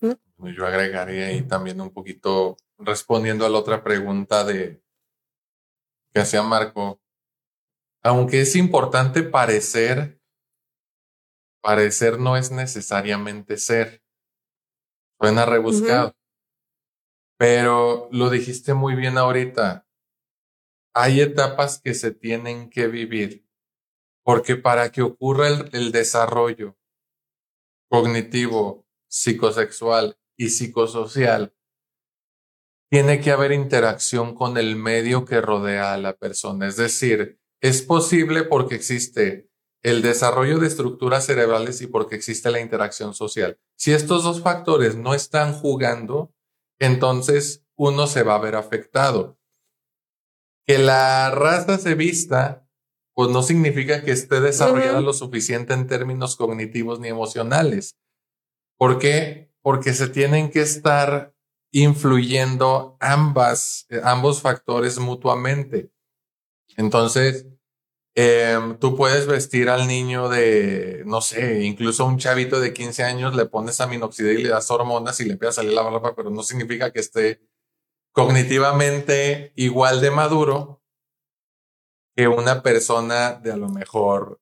[0.00, 4.82] Yo agregaría ahí también un poquito respondiendo a la otra pregunta de
[6.12, 7.00] que hacía Marco.
[8.02, 10.20] Aunque es importante parecer,
[11.60, 14.02] parecer no es necesariamente ser.
[15.20, 16.14] Suena rebuscado.
[17.36, 19.86] Pero lo dijiste muy bien ahorita.
[20.94, 23.48] Hay etapas que se tienen que vivir
[24.28, 26.76] porque para que ocurra el, desarrollo
[27.88, 31.54] cognitivo, psicosexual y psicosocial,
[32.90, 36.66] tiene que haber interacción con el medio que rodea a la persona.
[36.66, 39.50] Es decir, es posible porque existe
[39.82, 43.58] el desarrollo de estructuras cerebrales y porque existe la interacción social.
[43.76, 46.34] Si estos dos factores no están jugando,
[46.78, 49.38] entonces uno se va a ver afectado.
[50.66, 52.67] Que la raza se vista,
[53.18, 57.98] pues no significa que esté desarrollada lo suficiente en términos cognitivos ni emocionales.
[58.76, 59.50] ¿Por qué?
[59.60, 61.34] Porque se tienen que estar
[61.72, 65.90] influyendo ambas, eh, ambos factores mutuamente.
[66.76, 67.46] Entonces,
[68.20, 73.36] Em, tú puedes vestir al niño de, no sé, incluso un chavito de 15 años,
[73.36, 76.28] le pones aminoxidil y le das hormonas y le empieza a salir la barba, pero
[76.28, 77.40] no significa que esté
[78.12, 80.77] cognitivamente igual de maduro
[82.18, 84.40] que una persona de a lo mejor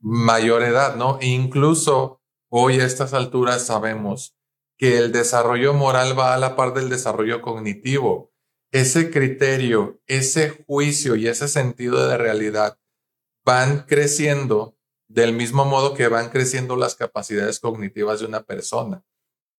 [0.00, 1.18] mayor edad, ¿no?
[1.20, 4.36] E incluso hoy a estas alturas sabemos
[4.76, 8.32] que el desarrollo moral va a la par del desarrollo cognitivo
[8.70, 12.78] ese criterio, ese juicio y ese sentido de realidad
[13.44, 14.76] van creciendo
[15.08, 19.02] del mismo modo que van creciendo las capacidades cognitivas de una persona.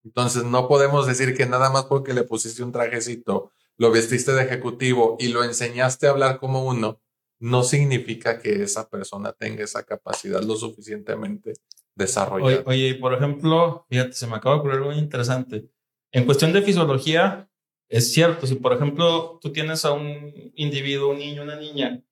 [0.06, 4.44] Entonces no podemos decir que nada más porque le pusiste un trajecito, lo vestiste de
[4.44, 7.02] ejecutivo y lo enseñaste a hablar como uno,
[7.40, 11.54] no significa que esa persona tenga esa capacidad lo suficientemente
[11.96, 12.64] desarrollada.
[12.66, 15.70] Oye, por ejemplo, fíjate, se me acaba de ocurrir algo interesante.
[16.12, 17.50] En cuestión de fisiología,
[17.90, 22.04] es cierto, si por ejemplo tú tienes a un individuo, un niño, una niña,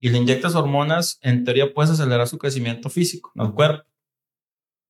[0.00, 3.88] y le inyectas hormonas, en teoría puedes acelerar su crecimiento físico, no el cuerpo.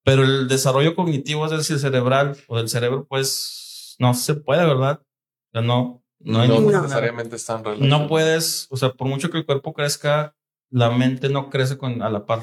[0.05, 5.01] Pero el desarrollo cognitivo, es decir, cerebral o del cerebro, pues no se puede, ¿verdad?
[5.01, 9.39] O sea, no, no, hay no necesariamente están No puedes, o sea, por mucho que
[9.39, 10.35] el cuerpo crezca,
[10.70, 12.43] la mente no crece con a la par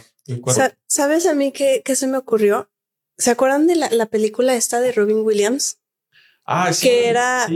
[0.87, 2.69] ¿Sabes a mí qué, qué, se me ocurrió?
[3.17, 5.79] ¿Se acuerdan de la, la, película esta de Robin Williams?
[6.45, 6.87] Ah, sí.
[6.87, 7.47] Que era,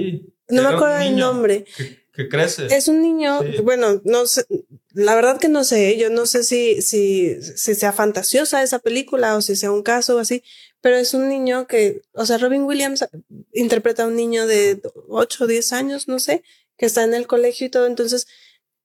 [0.50, 1.66] no me acuerdo el nombre.
[1.78, 2.68] Que, crece.
[2.68, 4.46] Es un niño, bueno, no sé,
[4.94, 9.36] la verdad que no sé, yo no sé si, si, si sea fantasiosa esa película
[9.36, 10.44] o si sea un caso o así,
[10.82, 13.06] pero es un niño que, o sea, Robin Williams
[13.54, 16.44] interpreta a un niño de 8 o 10 años, no sé,
[16.78, 18.28] que está en el colegio y todo, entonces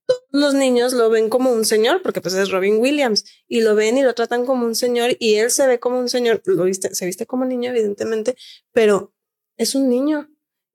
[0.07, 3.75] todos los niños lo ven como un señor, porque pues es Robin Williams, y lo
[3.75, 6.65] ven y lo tratan como un señor, y él se ve como un señor, lo
[6.65, 8.37] viste, se viste como niño, evidentemente,
[8.73, 9.13] pero
[9.57, 10.29] es un niño.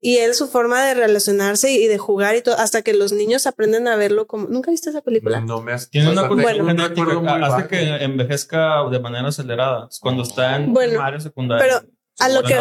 [0.06, 3.44] Y él, su forma de relacionarse y de jugar y todo, hasta que los niños
[3.48, 4.46] aprenden a verlo como.
[4.46, 5.40] ¿Nunca viste esa película?
[5.40, 9.88] No me has Tiene una bueno, hace que envejezca de manera acelerada.
[10.00, 11.60] Cuando está en bueno, secundaria.
[11.60, 12.54] Pero a lo que.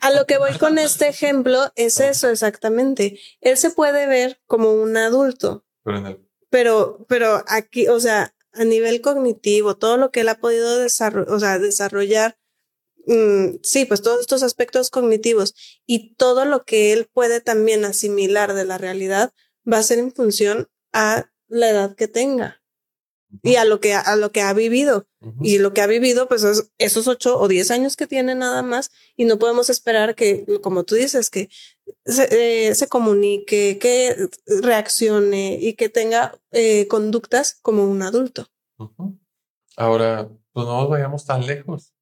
[0.00, 3.20] A lo que voy con este ejemplo es eso exactamente.
[3.40, 5.64] Él se puede ver como un adulto.
[6.50, 11.32] Pero, pero, aquí, o sea, a nivel cognitivo, todo lo que él ha podido desarrollar,
[11.32, 12.36] o sea, desarrollar
[13.08, 15.54] Mm, sí, pues todos estos aspectos cognitivos
[15.86, 19.32] y todo lo que él puede también asimilar de la realidad
[19.70, 22.60] va a ser en función a la edad que tenga
[23.42, 25.06] y a lo que, a lo que ha vivido.
[25.40, 28.62] Y lo que ha vivido, pues es esos ocho o diez años que tiene nada
[28.62, 31.48] más y no podemos esperar que, como tú dices, que
[32.04, 34.28] se, eh, comunique, que
[34.62, 38.48] reaccione y que tenga eh, conductas como un adulto.
[39.76, 41.94] Ahora, pues no nos vayamos tan lejos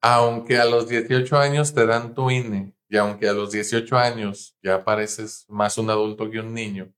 [0.00, 4.56] aunque a los 18 años te dan tu INE y aunque a los 18 años
[4.62, 6.92] ya pareces más un adulto que un niño,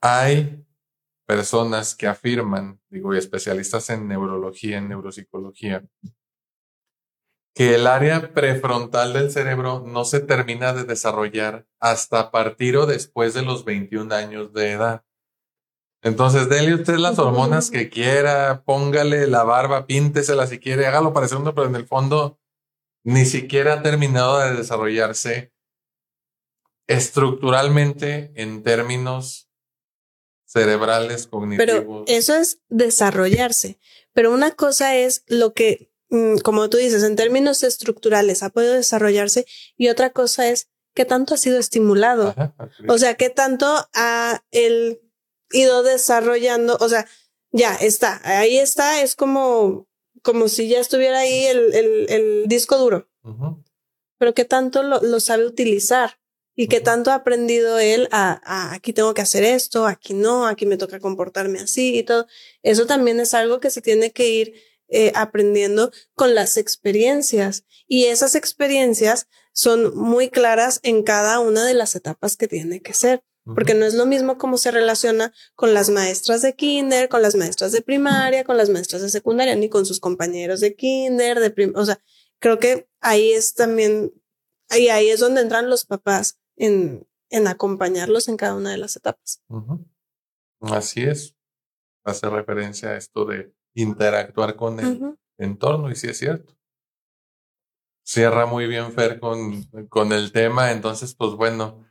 [0.00, 0.64] hay
[1.26, 5.84] personas que afirman, digo, y especialistas en neurología, en neuropsicología,
[7.54, 12.86] que el área prefrontal del cerebro no se termina de desarrollar hasta a partir o
[12.86, 15.04] después de los 21 años de edad.
[16.02, 21.38] Entonces, déle usted las hormonas que quiera, póngale la barba, píntesela si quiere, hágalo parecer
[21.38, 22.38] uno, pero en el fondo
[23.04, 25.52] ni siquiera ha terminado de desarrollarse
[26.86, 29.48] estructuralmente en términos
[30.44, 31.66] cerebrales, cognitivos.
[31.66, 33.78] Pero eso es desarrollarse.
[34.12, 38.74] Pero una cosa es lo que, mm, como tú dices, en términos estructurales ha podido
[38.74, 39.46] desarrollarse
[39.76, 42.34] y otra cosa es qué tanto ha sido estimulado.
[42.88, 45.00] o sea, qué tanto ha el
[45.52, 47.06] ido desarrollando, o sea,
[47.52, 49.88] ya está, ahí está, es como,
[50.22, 53.08] como si ya estuviera ahí el, el, el disco duro.
[54.18, 56.18] Pero qué tanto lo, lo, sabe utilizar
[56.54, 60.46] y qué tanto ha aprendido él a, a, aquí tengo que hacer esto, aquí no,
[60.46, 62.26] aquí me toca comportarme así y todo.
[62.62, 64.54] Eso también es algo que se tiene que ir
[64.88, 71.74] eh, aprendiendo con las experiencias y esas experiencias son muy claras en cada una de
[71.74, 73.22] las etapas que tiene que ser
[73.54, 77.34] porque no es lo mismo cómo se relaciona con las maestras de kinder, con las
[77.34, 81.50] maestras de primaria, con las maestras de secundaria, ni con sus compañeros de kinder, de
[81.50, 82.00] prim o sea,
[82.38, 84.12] creo que ahí es también,
[84.68, 88.96] ahí, ahí es donde entran los papás en, en acompañarlos en cada una de las
[88.96, 89.42] etapas.
[90.60, 91.36] Así es.
[92.04, 96.56] Hace referencia a esto de interactuar con el entorno y sí es cierto.
[98.02, 101.86] Cierra muy bien Fer con, con el tema, entonces pues bueno,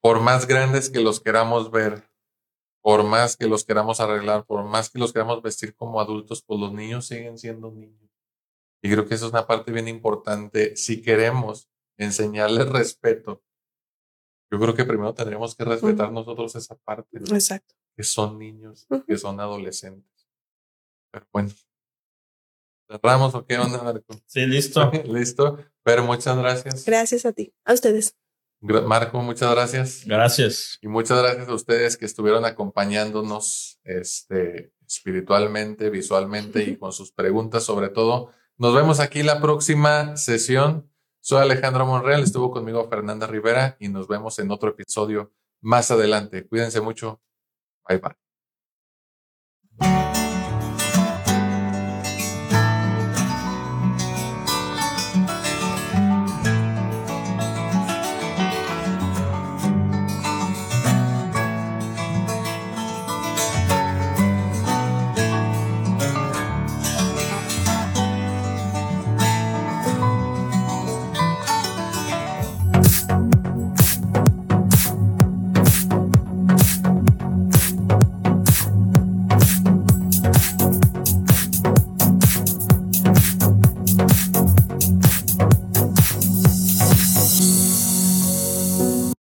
[0.00, 2.08] por más grandes que los queramos ver,
[2.82, 6.58] por más que los queramos arreglar, por más que los queramos vestir como adultos, pues
[6.58, 8.10] los niños siguen siendo niños.
[8.82, 10.74] Y creo que eso es una parte bien importante.
[10.76, 13.42] Si queremos enseñarles respeto,
[14.50, 17.18] yo creo que primero tendríamos que respetar nosotros esa parte.
[17.18, 17.74] Exacto.
[17.96, 20.28] Que son niños, que son adolescentes.
[21.12, 21.50] Pero bueno.
[22.88, 24.14] ¿Cerramos o qué onda, Marco?
[24.26, 24.90] Sí, listo.
[25.04, 25.58] listo.
[25.84, 26.84] Pero muchas gracias.
[26.84, 27.54] Gracias a ti.
[27.64, 28.16] A ustedes.
[28.60, 30.04] Marco, muchas gracias.
[30.04, 30.78] Gracias.
[30.82, 37.64] Y muchas gracias a ustedes que estuvieron acompañándonos este, espiritualmente, visualmente y con sus preguntas
[37.64, 38.32] sobre todo.
[38.58, 40.90] Nos vemos aquí la próxima sesión.
[41.20, 46.46] Soy Alejandro Monreal, estuvo conmigo Fernanda Rivera y nos vemos en otro episodio más adelante.
[46.46, 47.20] Cuídense mucho.
[47.88, 48.16] Bye bye.